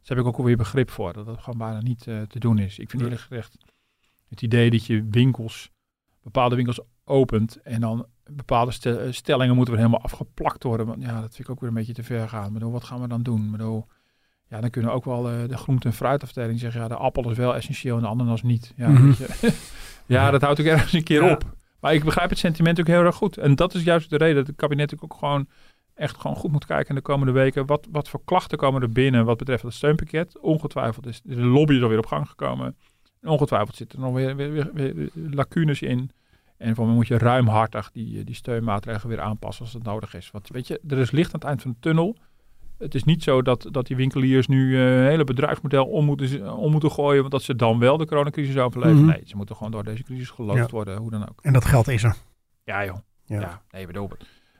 [0.06, 2.58] Dus heb ik ook alweer begrip voor, dat dat gewoon bijna niet eh, te doen
[2.58, 2.78] is.
[2.78, 3.56] Ik vind eerlijk gezegd
[4.28, 5.70] het idee dat je winkels,
[6.22, 10.86] bepaalde winkels opent en dan bepaalde stel- eh, stellingen moeten weer helemaal afgeplakt worden.
[10.86, 12.52] Want ja, dat vind ik ook weer een beetje te ver gaan.
[12.52, 13.50] Bedoel, wat gaan we dan doen?
[13.50, 13.86] Bedoel,
[14.48, 17.36] ja, dan kunnen ook wel eh, de groente- en fruitafdeling zeggen, ja, de appel is
[17.36, 18.72] wel essentieel en de ananas niet.
[18.76, 19.04] Ja, Mhm.
[19.06, 19.54] weet je.
[20.14, 21.32] ja, dat houdt ook ergens een keer Ja.
[21.32, 21.54] op.
[21.80, 23.36] Maar ik begrijp het sentiment ook heel erg goed.
[23.38, 25.48] En dat is juist de reden dat het kabinet ook gewoon
[25.96, 27.66] echt gewoon goed moet kijken in de komende weken.
[27.66, 30.38] Wat, wat voor klachten komen er binnen wat betreft het steunpakket?
[30.38, 32.76] Ongetwijfeld is de lobby er weer op gang gekomen.
[33.20, 36.10] En ongetwijfeld zitten er nog weer, weer, weer, weer lacunes in.
[36.56, 40.30] En mij moet je ruimhartig die, die steunmaatregelen weer aanpassen als het nodig is.
[40.30, 42.16] Want weet je, er is licht aan het eind van de tunnel.
[42.78, 46.56] Het is niet zo dat, dat die winkeliers nu uh, een hele bedrijfsmodel om moeten,
[46.56, 48.96] om moeten gooien, want dat ze dan wel de coronacrisis overleven.
[48.96, 49.06] Mhm.
[49.06, 50.66] Nee, ze moeten gewoon door deze crisis geloosd Ja.
[50.70, 51.38] worden, hoe dan ook.
[51.42, 52.16] En dat geld is er.
[52.64, 52.96] Ja joh.
[53.24, 53.40] Ja.
[53.40, 54.10] Ja, nee, bedoel,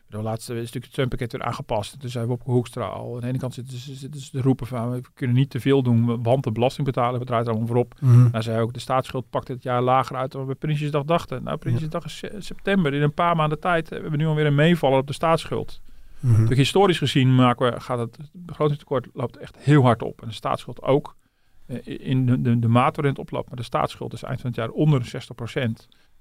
[0.09, 2.01] de laatste is natuurlijk het steunpakket weer aangepast.
[2.01, 3.15] Toen zei Wopke Hoekstra al.
[3.15, 5.61] Aan de ene kant zitten ze, zitten ze te roepen van we kunnen niet te
[5.61, 7.95] veel doen, want de belasting betalen, we draaien er allemaal voorop.
[8.01, 8.29] Mhm.
[8.33, 11.43] Hij zei ook, de staatsschuld pakt dit jaar lager uit dan we Prinsjesdag dachten.
[11.43, 12.95] Nou, Prinsjesdag is se- september.
[12.95, 15.81] In een paar maanden tijd hebben we nu alweer een meevaller op de staatsschuld.
[16.21, 16.53] Mhm.
[16.53, 20.23] Historisch gezien maken we, gaat het begrotingstekort loopt echt heel hard op.
[20.23, 21.17] En de staatsschuld ook.
[21.67, 21.77] Eh,
[22.11, 23.49] In de, de, de mate waarin het oploopt.
[23.49, 25.37] Maar de staatsschuld is eind van het jaar onder de 60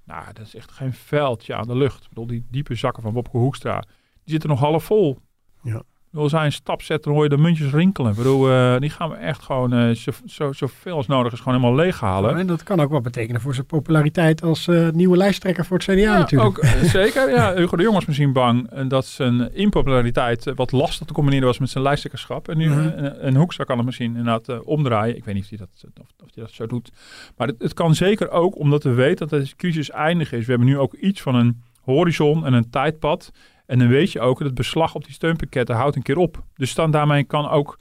[0.06, 2.02] Nou, dat is echt geen veldje aan de lucht.
[2.02, 5.18] Ik bedoel, die diepe zakken van Wopke Hoekstra, die zitten nog half vol.
[5.62, 5.82] Ja.
[6.16, 8.10] Hij een stap zet, dan hoor je de muntjes rinkelen.
[8.10, 11.38] Ik bedoel, eh, die gaan we echt gewoon eh, zo, zo, zoveel als nodig is
[11.40, 12.36] gewoon helemaal leeghalen.
[12.38, 15.86] En dat kan ook wat betekenen voor zijn populariteit als eh, nieuwe lijsttrekker voor het
[15.86, 16.58] CDA natuurlijk.
[16.58, 17.30] Ook, zeker.
[17.30, 21.58] Ja, Hugo de Jong was misschien bang dat zijn impopulariteit wat lastig te combineren was
[21.58, 22.48] met zijn lijsttrekkerschap.
[22.48, 23.10] En nu Mhm.
[23.18, 25.16] een Hoekstra kan het misschien inderdaad omdraaien.
[25.16, 25.68] Ik weet niet of hij dat,
[26.00, 26.90] of, of hij dat zo doet.
[27.36, 30.44] Maar het, het kan zeker ook omdat we weten dat deze crisis eindig is.
[30.44, 33.32] We hebben nu ook iets van een horizon en een tijdpad.
[33.66, 36.44] En dan weet je ook dat het beslag op die steunpakketten houdt een keer op.
[36.54, 37.78] Dus dan daarmee kan ook,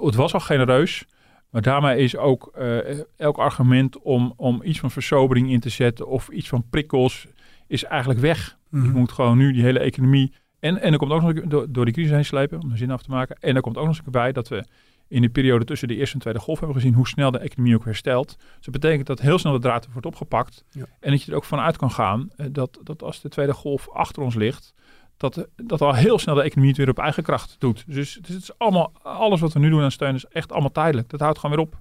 [0.00, 1.04] het was al genereus,
[1.50, 2.78] maar daarmee is ook eh,
[3.16, 7.26] elk argument om, om iets van versobering in te zetten of iets van prikkels
[7.66, 8.56] is eigenlijk weg.
[8.70, 8.84] Mhm.
[8.84, 10.32] Je moet gewoon nu die hele economie.
[10.60, 12.76] En, en er komt ook nog een- door, door die crisis heen slepen, om de
[12.76, 13.36] zin af te maken.
[13.40, 14.64] En er komt ook nog eens een keer bij dat we
[15.08, 17.74] in de periode tussen de eerste en tweede golf hebben gezien hoe snel de economie
[17.74, 18.36] ook herstelt.
[18.38, 20.64] Dus dat betekent dat heel snel de draad wordt opgepakt.
[20.70, 20.84] Ja.
[21.00, 23.88] En dat je er ook vanuit kan gaan eh, dat, dat als de tweede golf
[23.90, 24.74] achter ons ligt,
[25.16, 27.84] dat, dat al heel snel de economie het weer op eigen kracht doet.
[27.86, 30.52] Dus het is, het is allemaal, alles wat we nu doen aan steun is echt
[30.52, 31.08] allemaal tijdelijk.
[31.08, 31.80] Dat houdt gewoon weer op.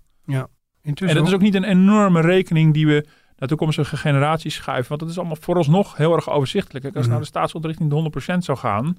[0.82, 3.06] Intussen En dat is ook niet een enorme rekening die we
[3.38, 4.88] naar toekomstige generaties schuiven.
[4.88, 6.84] Want dat is allemaal vooralsnog heel erg overzichtelijk.
[6.84, 8.98] Kijk, als nou de staatsschuld richting de 100% zou gaan...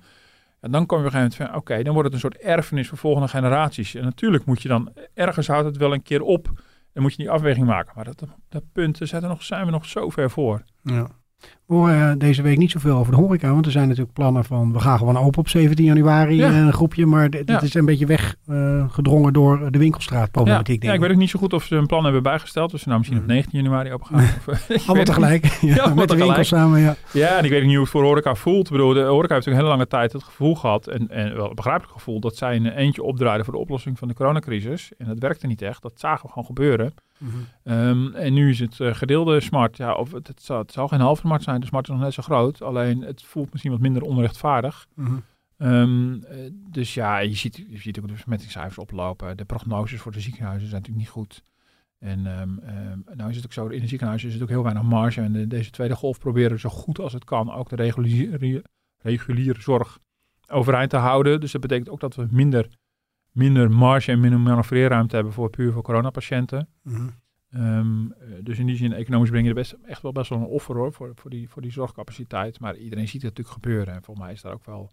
[0.60, 2.42] En dan kom je op een gegeven moment van, oké, dan wordt het een soort
[2.42, 3.94] erfenis voor volgende generaties.
[3.94, 6.62] En natuurlijk moet je dan, ergens houdt het wel een keer op.
[6.92, 7.92] En moet je die afweging maken.
[7.94, 10.64] Maar dat, dat punt daar zijn, er nog, zijn we nog zo ver voor.
[10.82, 11.10] Ja.
[11.66, 14.44] We horen eh, deze week niet zoveel over de horeca, want er zijn natuurlijk plannen
[14.44, 16.48] van we gaan gewoon open op 17 januari, Ja.
[16.48, 17.60] eh, een groepje, maar dit, Ja.
[17.60, 20.74] is een beetje weggedrongen door de winkelstraatproblematiek.
[20.74, 22.70] ja, denk ik weet ook niet zo goed of ze een plan hebben bijgesteld.
[22.70, 23.34] Dus ze nou misschien op Mhm.
[23.34, 24.18] 19 januari open gaan.
[24.38, 26.96] Of, eh, ik Allemaal tegelijk, ja, allemaal met de winkel samen, ja.
[27.12, 28.66] Ja, en ik weet niet hoe het voor horeca voelt.
[28.66, 31.34] Ik bedoel, de horeca heeft natuurlijk een hele lange tijd het gevoel gehad, en, en
[31.36, 34.92] wel een begrijpelijk gevoel, dat zij een eentje opdraaiden voor de oplossing van de coronacrisis.
[34.98, 35.82] En dat werkte niet echt.
[35.82, 36.94] Dat zagen we gewoon gebeuren.
[37.62, 39.76] Ehm, en nu is het eh, gedeelde smart.
[39.76, 41.60] Ja, of het, het, zal, het zal geen halve smart zijn.
[41.60, 42.62] De smart is nog net zo groot.
[42.62, 44.86] Alleen het voelt misschien wat minder onrechtvaardig.
[44.94, 45.16] Mhm.
[45.56, 46.38] Ehm, eh,
[46.70, 49.36] dus ja, je ziet, je ziet ook de besmettingscijfers oplopen.
[49.36, 51.42] De prognoses voor de ziekenhuizen zijn natuurlijk niet goed.
[51.98, 52.54] En ehm,
[53.16, 55.20] nou is het ook zo, in de ziekenhuizen is het ook heel weinig marge.
[55.20, 58.64] En de- deze tweede golf proberen zo goed als het kan ook de reguliere,
[59.02, 59.98] reguliere zorg
[60.48, 61.40] overeind te houden.
[61.40, 62.68] Dus dat betekent ook dat we minder,
[63.36, 66.68] minder marge en minder manoeuvreerruimte hebben voor puur voor coronapatiënten.
[67.50, 67.80] Eh,
[68.42, 70.74] dus in die zin, economisch breng je er best, echt wel best wel een offer
[70.76, 72.60] hoor, voor, voor, die, voor die zorgcapaciteit.
[72.60, 73.94] Maar iedereen ziet het natuurlijk gebeuren.
[73.94, 74.92] En volgens mij is daar ook wel,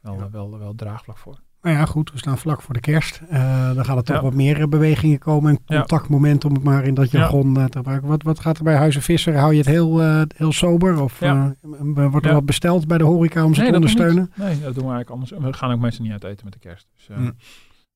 [0.00, 0.30] wel, Ja.
[0.30, 1.38] wel, wel, draagvlak voor.
[1.60, 3.20] Maar ja, goed, we staan vlak voor de kerst.
[3.28, 4.22] Eh, dan gaan er toch Ja.
[4.22, 5.50] wat meer eh, bewegingen komen.
[5.50, 5.78] Een Ja.
[5.78, 7.18] contactmoment om het maar in dat Ja.
[7.18, 8.08] jargon eh, te gebruiken.
[8.08, 9.36] Wat, wat gaat er bij Huizen Visser?
[9.36, 10.00] Hou je het heel,
[10.36, 11.02] heel sober?
[11.02, 11.54] Of Ja.
[11.62, 12.32] wordt er Ja.
[12.36, 14.30] wat besteld bij de horeca om ze te ondersteunen?
[14.34, 15.30] Nee, dat doen we eigenlijk anders.
[15.30, 16.88] We gaan ook meestal niet uit eten met de kerst.
[16.96, 17.30] Dus, Hm.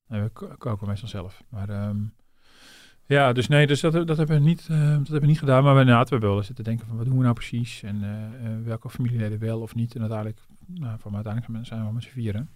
[0.08, 1.42] Nee, we ko- koken meestal zelf.
[1.48, 1.96] Maar ehm,
[3.06, 5.62] ja, dus nee, dus dat, dat, hebben we niet, eh, dat hebben we niet gedaan.
[5.64, 7.82] Maar we inderdaad, we hebben wel eens zitten denken van wat doen we nou precies?
[7.82, 8.10] En eh,
[8.46, 9.94] eh, welke familieleden wel of niet?
[9.94, 12.48] En uiteindelijk, nou, mij uiteindelijk zijn we met z'n vieren.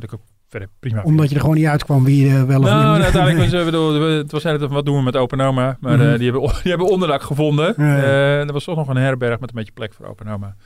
[0.00, 1.06] Ik ook verder prima vind.
[1.08, 2.96] Omdat je er gewoon niet uitkwam wie eh, wel of Nou, niet.
[2.96, 5.76] en uiteindelijk was, bedoel, we- het was eigenlijk wat doen we met open oma.
[5.80, 6.16] Maar Mhm.
[6.18, 7.76] die, hebben, die hebben onderdak gevonden.
[7.76, 10.56] Er was toch nog een herberg met een beetje plek voor open oma.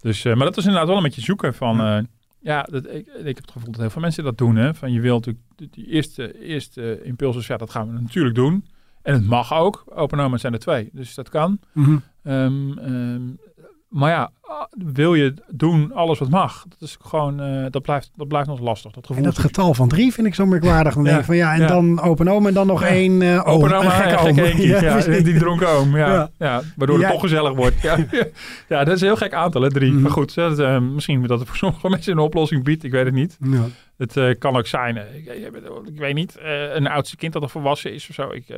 [0.00, 2.06] Dus, maar dat was inderdaad wel een beetje zoeken van...
[2.40, 4.56] ja, dat, ik, ik heb het gevoel dat heel veel mensen dat doen.
[4.56, 4.74] Hè?
[4.74, 8.64] Van je wilt natuurlijk die- eerste, eerste impulsen, ja, dat gaan we natuurlijk doen.
[9.02, 9.84] En het mag ook.
[9.94, 11.58] Open zijn er twee, dus dat kan.
[11.72, 11.98] Mhm.
[12.22, 13.22] Ehm, ehm,
[13.88, 14.30] maar ja,
[14.70, 16.64] wil je doen alles wat mag?
[16.68, 18.90] Dat is gewoon, eh, dat blijft, dat blijft nog lastig.
[18.92, 19.24] Dat En gevoel.
[19.24, 20.94] dat getal van drie vind ik zo merkwaardig.
[20.94, 21.08] Dan Ja.
[21.08, 21.66] denk ik van ja, en Ja.
[21.66, 22.86] dan open oom en dan nog Ja.
[22.88, 23.62] één uh, oom.
[23.62, 25.22] Open oma, een gekke oom.
[25.24, 25.96] die dronken oom.
[25.96, 26.62] Ja, Ja.
[26.76, 27.80] waardoor het toch gezellig wordt.
[27.88, 27.96] Ja,
[28.68, 29.92] ja, dat is een heel gek aantal, hè, drie.
[29.92, 30.02] Mhm.
[30.02, 32.84] Maar goed, dat, eh, misschien dat het voor sommige mensen een oplossing biedt.
[32.84, 33.36] Ik weet het niet.
[33.40, 33.64] Ja.
[33.96, 35.16] Het eh, kan ook zijn, eh,
[35.86, 38.30] ik, weet niet, eh, een oudste kind dat al volwassen is of zo.
[38.32, 38.56] Ik eh,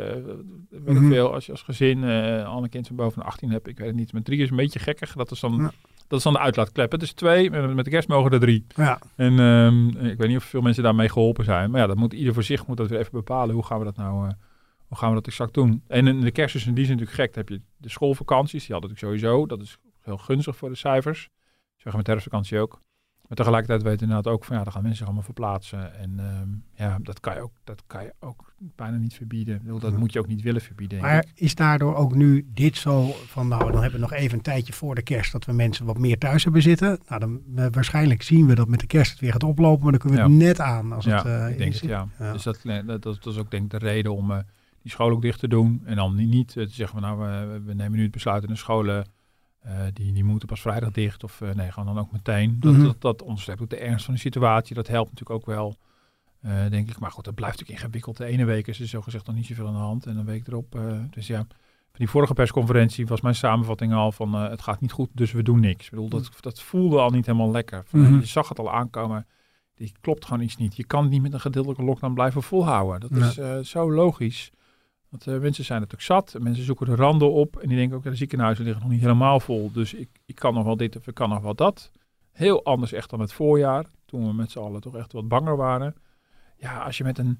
[0.85, 1.09] weet Mhm.
[1.09, 3.79] veel, als je als gezin eh, al een kind van boven de 18 hebt, ik
[3.79, 4.12] weet het niet.
[4.12, 5.12] Met drie is een beetje gekkig.
[5.12, 5.72] Dat is dan.
[6.11, 6.92] Dat is dan de uitlaatklep.
[6.92, 8.66] Het is twee, met de kerst mogen er drie.
[8.77, 8.99] Ja.
[9.16, 11.70] En ehm, ik weet niet of veel mensen daarmee geholpen zijn.
[11.70, 13.55] Maar ja, dat moet ieder voor zich moet dat weer even bepalen.
[13.55, 14.33] Hoe gaan we dat nou, eh,
[14.88, 15.83] hoe gaan we dat exact doen?
[15.87, 17.35] En in de kerst is in die zin natuurlijk gek.
[17.35, 19.46] Dan heb je de schoolvakanties, die hadden natuurlijk sowieso.
[19.46, 21.29] Dat is heel gunstig voor de cijfers.
[21.77, 22.81] Zeggen met herfstvakantie ook.
[23.31, 25.95] Maar tegelijkertijd weten we inderdaad ook van ja, dan gaan mensen zich allemaal verplaatsen.
[25.95, 29.61] En ehm, ja, dat kan, je ook, dat kan je ook bijna niet verbieden.
[29.62, 31.01] Bedoel, dat moet je ook niet willen verbieden.
[31.01, 34.45] Maar is daardoor ook nu dit zo van, nou, dan hebben we nog even een
[34.45, 37.01] tijdje voor de kerst dat we mensen wat meer thuis hebben zitten.
[37.09, 40.01] Nou, dan waarschijnlijk zien we dat met de kerst het weer gaat oplopen, maar dan
[40.01, 41.81] kunnen we het net aan als ja, het eh, ik denk is.
[41.81, 42.09] het, ja.
[42.19, 42.33] Ja.
[42.33, 44.38] Dus dat, dat, dat, dat is ook denk ik de reden om eh,
[44.83, 45.83] die school ook dicht te doen.
[45.85, 48.43] En dan niet, niet eh, te zeggen van nou, we, we nemen nu het besluit
[48.43, 49.07] in de scholen.
[49.61, 51.25] Eh, die, die moeten pas vrijdag dicht.
[51.25, 52.57] Of eh, nee, gaan dan ook meteen.
[52.61, 52.83] Dat, Mhm.
[52.85, 54.75] dat, dat onderstreept ook de ernst van de situatie.
[54.75, 55.77] Dat helpt natuurlijk ook wel,
[56.40, 56.99] eh, denk ik.
[56.99, 58.16] Maar goed, dat blijft natuurlijk ingewikkeld.
[58.16, 60.07] De ene week is er zogezegd nog niet zoveel aan de hand.
[60.07, 60.79] En een week erop.
[61.11, 61.37] dus ja,
[61.90, 65.42] van die vorige persconferentie was mijn samenvatting al van het gaat niet goed, dus we
[65.42, 65.85] doen niks.
[65.85, 67.83] Ik bedoel, dat, dat voelde al niet helemaal lekker.
[67.87, 68.14] Van, Mhm.
[68.18, 69.27] Je zag het al aankomen.
[69.75, 70.77] Die klopt gewoon iets niet.
[70.77, 73.01] Je kan niet met een gedeeltelijke lockdown blijven volhouden.
[73.01, 73.55] Dat Ja.
[73.57, 74.51] is zo logisch.
[75.11, 76.37] Want eh, mensen zijn het ook zat.
[76.40, 77.57] Mensen zoeken de randen op.
[77.57, 79.70] En die denken ook, ja, de ziekenhuizen liggen nog niet helemaal vol.
[79.73, 81.90] Dus ik, ik kan nog wel dit of ik kan nog wel dat.
[82.33, 83.85] Heel anders echt dan het voorjaar.
[84.05, 85.94] Toen we met z'n allen toch echt wat banger waren.
[86.57, 87.38] Ja, als je met een,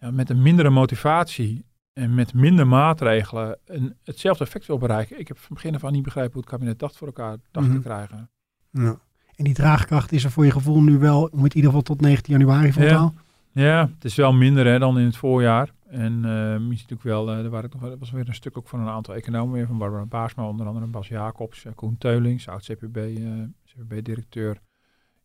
[0.00, 5.18] ja, met een mindere motivatie en met minder maatregelen een, hetzelfde effect wil bereiken.
[5.20, 7.66] Ik heb van begin af aan niet begrepen hoe het kabinet dat voor elkaar dacht
[7.66, 7.76] Mhm.
[7.76, 8.30] te krijgen.
[8.70, 8.98] Ja.
[9.36, 11.82] En die draagkracht is er voor je gevoel nu wel, om het in ieder geval
[11.82, 13.14] tot 19 januari voltaal.
[13.52, 15.70] Ja, het is wel minder hè, dan in het voorjaar.
[15.96, 18.34] En eh je ziet natuurlijk wel, eh, er, waren ook nog, er was weer een
[18.34, 21.72] stuk ook van een aantal economen, weer van Barbara Baarsma, onder andere Bas Jacobs, eh,
[21.74, 23.42] Koen Teulings, oud-CPB, eh,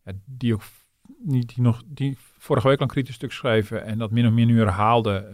[0.03, 0.63] ja, die ook
[1.23, 4.31] niet, die nog, die vorige week al een kritisch stuk schreven en dat min of
[4.31, 5.29] meer nu herhaalde,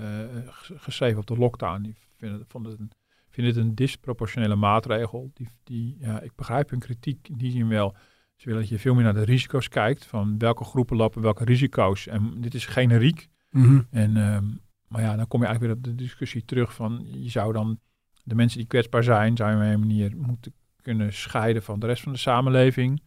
[0.47, 1.81] ges- geschreven op de lockdown.
[1.81, 2.91] Die vinden, vonden het een,
[3.29, 5.31] vinden het een disproportionele maatregel.
[5.33, 7.95] Die, die, ja, ik begrijp hun kritiek in die zin wel.
[8.35, 11.43] Ze willen dat je veel meer naar de risico's kijkt, van welke groepen lopen welke
[11.43, 12.07] risico's.
[12.07, 13.27] En dit is generiek.
[13.51, 13.81] Mhm.
[13.89, 14.45] En, ehm,
[14.87, 17.79] maar ja, dan kom je eigenlijk weer op de discussie terug van je zou dan
[18.23, 21.85] de mensen die kwetsbaar zijn, zou je op een manier moeten kunnen scheiden van de
[21.85, 23.01] rest van de samenleving.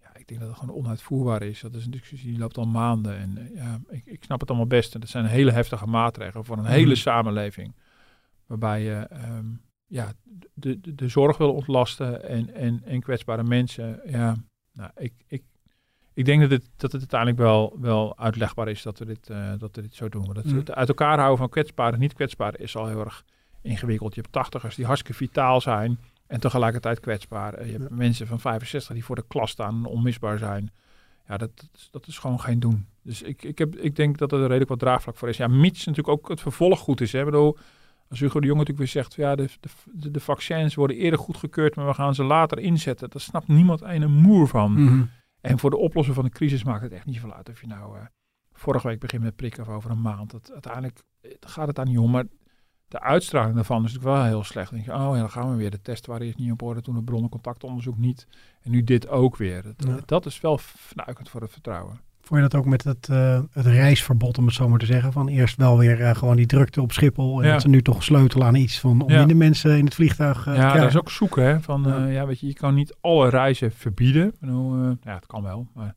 [0.00, 1.60] Ja, ik denk dat het gewoon onuitvoerbaar is.
[1.60, 3.16] Dat is een discussie die loopt al maanden.
[3.18, 4.94] En eh, ja, ik, ik snap het allemaal best.
[4.94, 6.94] En dat zijn hele heftige maatregelen voor een hele Mhm.
[6.96, 7.74] samenleving.
[8.46, 9.46] Waarbij je ehm,
[9.86, 10.12] ja,
[10.54, 14.00] de, de, de zorg wil ontlasten en, en, en kwetsbare mensen.
[14.06, 14.36] Ja,
[14.72, 15.42] nou, ik, ik,
[16.16, 19.52] ik denk dat het, dat het uiteindelijk wel, wel uitlegbaar is dat we dit, eh,
[19.58, 20.30] dat we dit zo doen.
[20.34, 20.56] Dat Mm.
[20.56, 23.24] het uit elkaar houden van kwetsbare en niet kwetsbare is al heel erg
[23.62, 24.14] ingewikkeld.
[24.14, 27.54] Je hebt tachtigers die hartstikke vitaal zijn en tegelijkertijd kwetsbaar.
[27.54, 30.70] Eh, Je hebt mensen van 65 die voor de klas staan en onmisbaar zijn.
[31.28, 32.86] Ja, dat, dat, is, dat is gewoon geen doen.
[33.02, 35.36] Dus ik, ik, heb, ik denk dat er redelijk wat draagvlak voor is.
[35.36, 37.12] Ja, mits natuurlijk ook het vervolg goed is.
[37.12, 37.18] Hè.
[37.18, 37.56] Ik bedoel,
[38.08, 39.48] als Hugo de Jonge natuurlijk weer zegt, ja, de,
[39.92, 43.10] de, de vaccins worden eerder goedgekeurd, maar we gaan ze later inzetten.
[43.10, 44.72] Daar snapt niemand een moer van.
[44.72, 45.02] Mhm.
[45.46, 47.66] En voor de oplossing van de crisis maakt het echt niet veel uit of je
[47.66, 48.04] nou eh,
[48.52, 50.30] vorige week begint met prikken of over een maand.
[50.30, 52.24] Dat, uiteindelijk eh, gaat het daar niet om, maar
[52.88, 54.70] de uitstraling daarvan is natuurlijk wel heel slecht.
[54.70, 55.70] Dan denk je, oh ja, dan gaan we weer.
[55.70, 58.26] De test waren eerst niet op orde, toen het bronnencontactonderzoek niet.
[58.62, 59.62] En nu dit ook weer.
[59.62, 59.98] Dat, Ja.
[60.04, 62.00] dat is wel fnuikend voor het vertrouwen.
[62.26, 65.12] Vond je dat ook met het, eh, het reisverbod, om het zo maar te zeggen?
[65.12, 67.40] Van eerst wel weer eh, gewoon die drukte op Schiphol.
[67.40, 67.52] En Ja.
[67.52, 69.18] dat ze nu toch sleutelen aan iets van om Ja.
[69.18, 71.44] minder mensen in het vliegtuig eh, te ja, dat is ook zoeken.
[71.44, 72.06] Hè, van, Ja.
[72.06, 72.26] ja.
[72.26, 74.34] weet je, je kan niet alle reizen verbieden.
[74.40, 74.50] Eh,
[75.02, 75.94] ja, het kan wel, maar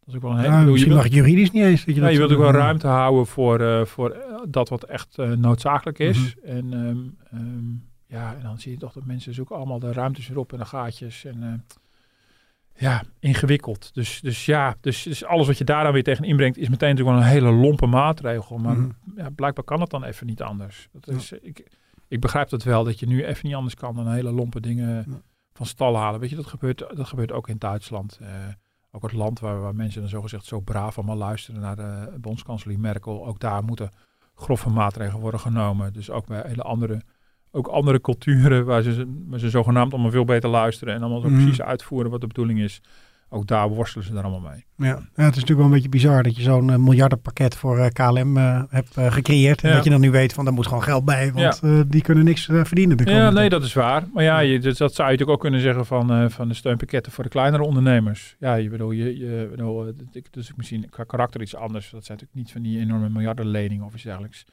[0.00, 0.52] dat is ook wel een hele...
[0.52, 1.84] Ja, misschien mag het juridisch niet eens.
[1.84, 4.16] Dat je, dat je wilt ook wel ruimte houden voor, voor
[4.48, 6.36] dat wat echt noodzakelijk is.
[6.36, 6.56] Mhm.
[6.56, 6.96] En ehm,
[7.40, 7.64] ehm,
[8.06, 10.58] ja, en dan zie je toch dat mensen zoeken allemaal de ruimtes weer op en
[10.58, 11.24] de gaatjes.
[11.24, 11.64] En
[12.76, 13.94] ja, ingewikkeld.
[13.94, 16.88] Dus, dus ja, dus, dus alles wat je daar dan weer tegen inbrengt is meteen
[16.88, 18.58] natuurlijk wel een hele lompe maatregel.
[18.58, 18.90] Maar Mhm.
[19.16, 20.88] ja, blijkbaar kan het dan even niet anders.
[20.92, 21.12] Dat Ja.
[21.14, 21.70] is, ik,
[22.08, 25.04] ik begrijp dat wel, dat je nu even niet anders kan dan hele lompe dingen
[25.08, 25.20] Ja.
[25.52, 26.20] van stal halen.
[26.20, 28.18] Weet je, dat gebeurt, dat gebeurt ook in Duitsland.
[28.22, 28.28] Eh,
[28.90, 32.78] ook het land waar, waar mensen dan zogezegd zo braaf allemaal luisteren naar de bondskanselier
[32.80, 33.26] Merkel.
[33.26, 33.90] Ook daar moeten
[34.34, 35.92] grove maatregelen worden genomen.
[35.92, 37.02] Dus ook bij hele andere,
[37.54, 40.94] ook andere culturen waar ze, waar ze zogenaamd allemaal veel beter luisteren.
[40.94, 41.40] En allemaal zo Mhm.
[41.42, 42.80] precies uitvoeren wat de bedoeling is.
[43.28, 44.64] Ook daar worstelen ze daar allemaal mee.
[44.76, 44.86] Ja.
[44.86, 47.86] ja, het is natuurlijk wel een beetje bizar dat je zo'n eh, miljardenpakket voor eh,
[47.90, 49.62] KLM eh, hebt gecreëerd.
[49.62, 49.74] En Ja.
[49.74, 52.44] dat je dan nu weet van daar moet gewoon geld bij, want die kunnen niks
[52.44, 52.98] verdienen.
[53.04, 54.04] Ja, nee, dat is waar.
[54.12, 57.12] Maar ja, je, dus dat zou je natuurlijk ook kunnen zeggen van, van de steunpakketten
[57.12, 58.36] voor de kleinere ondernemers.
[58.38, 61.90] Ja, je bedoel, je, je bedoel, eh, ik- dus misschien qua karakter iets anders.
[61.90, 64.44] Dat zijn natuurlijk niet van die enorme miljardenleningen of iets dergelijks.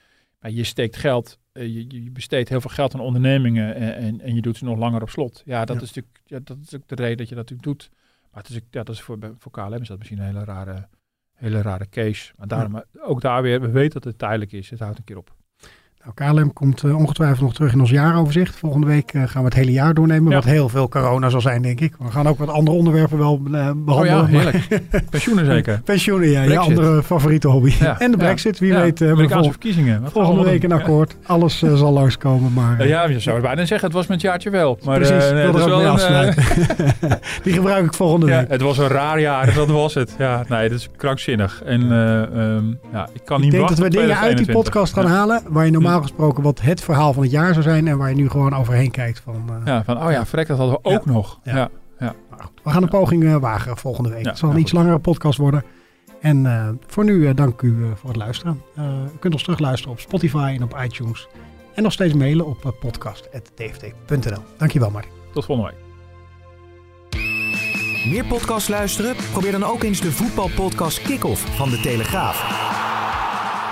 [0.42, 4.22] Maar je steekt geld, eh, je, je besteedt heel veel geld aan ondernemingen en, en,
[4.22, 5.42] en je doet ze nog langer op slot.
[5.46, 5.82] Ja, dat Ja.
[5.82, 7.90] is natuurlijk ja, dat is ook de reden dat je dat natuurlijk doet.
[8.32, 10.88] Maar het is, ja, dat is voor, voor KLM is dat misschien een hele rare,
[11.34, 12.34] hele rare case.
[12.38, 14.70] Maar daarom, ook daar weer, we weten dat het tijdelijk is.
[14.70, 15.36] Het houdt een keer op.
[16.04, 18.56] Nou, KLM komt uh, ongetwijfeld nog terug in ons jaaroverzicht.
[18.56, 20.30] Volgende week uh, gaan we het hele jaar doornemen.
[20.30, 20.36] Ja.
[20.36, 21.94] Wat heel veel corona zal zijn, denk ik.
[22.00, 23.96] We gaan ook wat andere onderwerpen wel uh, behandelen.
[23.96, 24.82] Oh ja, heerlijk.
[25.10, 25.82] Pensioenen zeker.
[25.86, 26.42] Pensioenen, ja.
[26.42, 27.74] Je andere favoriete hobby.
[27.80, 28.00] Ja.
[28.00, 29.02] En de brexit, wie weet.
[29.02, 30.02] Uh, Amerikaanse verkiezingen.
[30.02, 31.16] Wat volgende week een akkoord.
[31.26, 32.54] Alles zal langskomen.
[32.54, 34.80] Maar, ja, je zou bijna zeggen, het was met jaartje wel.
[34.84, 36.34] Maar, Precies, nee, dat is wel een,
[37.44, 38.50] Die gebruik ik volgende week.
[38.50, 40.16] Het was een raar jaar, dat was het.
[40.18, 41.62] Ja, nee, dat is krankzinnig.
[41.66, 45.06] En um, ja, ik kan niet Ik denk dat we dingen uit die podcast gaan
[45.06, 48.10] halen, waar je normaal gesproken wat het verhaal van het jaar zou zijn en waar
[48.10, 49.20] je nu gewoon overheen kijkt.
[49.20, 51.12] Van, uh, ja, van oh ja, vrek, dat hadden we ook ja.
[51.12, 51.40] nog.
[51.44, 51.70] Ja.
[52.00, 52.14] Ja.
[52.30, 54.26] Nou goed, we gaan een poging uh, wagen volgende week.
[54.26, 55.64] het zal een iets langere podcast worden.
[56.22, 58.62] En uh, voor nu dank u voor het luisteren.
[59.14, 61.28] u kunt ons terugluisteren op Spotify en op iTunes.
[61.76, 64.44] En nog steeds mailen op podcast.dft.nl.
[64.58, 65.12] Dankjewel Martin.
[65.34, 65.90] Tot volgende week.
[68.06, 69.16] Meer podcast luisteren?
[69.32, 72.81] Probeer dan ook eens de voetbalpodcast Kick-Off van De Telegraaf.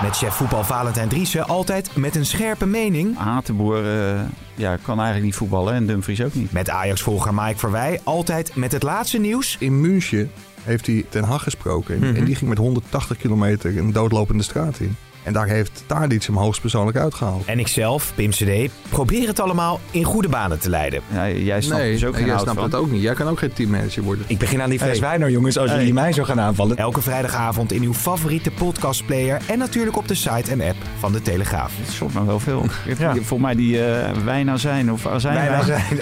[0.01, 3.17] Met chef voetbal Valentijn Driessen altijd met een scherpe mening.
[3.17, 4.21] Hatenboer uh,
[4.55, 6.51] ja, kan eigenlijk niet voetballen en Dumfries ook niet.
[6.51, 9.55] Met Ajax-volger Mike Verwij altijd met het laatste nieuws.
[9.59, 10.31] In München
[10.61, 11.97] heeft hij Ten Hag gesproken.
[11.97, 12.15] Mm -hmm.
[12.15, 14.95] En die ging met 180 kilometer een doodlopende straat in.
[15.23, 17.45] En daar heeft Tadic hem hoogstpersoonlijk uitgehaald.
[17.45, 21.01] En ikzelf, Pim CD, probeer het allemaal in goede banen te leiden.
[21.07, 23.01] Ja, jij snapt nee, dus ook geen jij snapt het ook niet.
[23.01, 24.25] Jij kan ook geen teammanager worden.
[24.27, 25.17] Ik begin aan die fles hey.
[25.17, 25.79] wijn jongens, als hey.
[25.79, 26.77] jullie mij zo gaan aanvallen.
[26.77, 31.21] Elke vrijdagavond in uw favoriete podcastplayer en natuurlijk op de site en app van De
[31.21, 31.73] Telegraaf.
[31.77, 32.65] Het soort nog wel veel.
[32.97, 33.13] ja.
[33.13, 35.63] Volgens mij die uh, wijn zijn of azijn.
[35.63, 35.99] Zijn.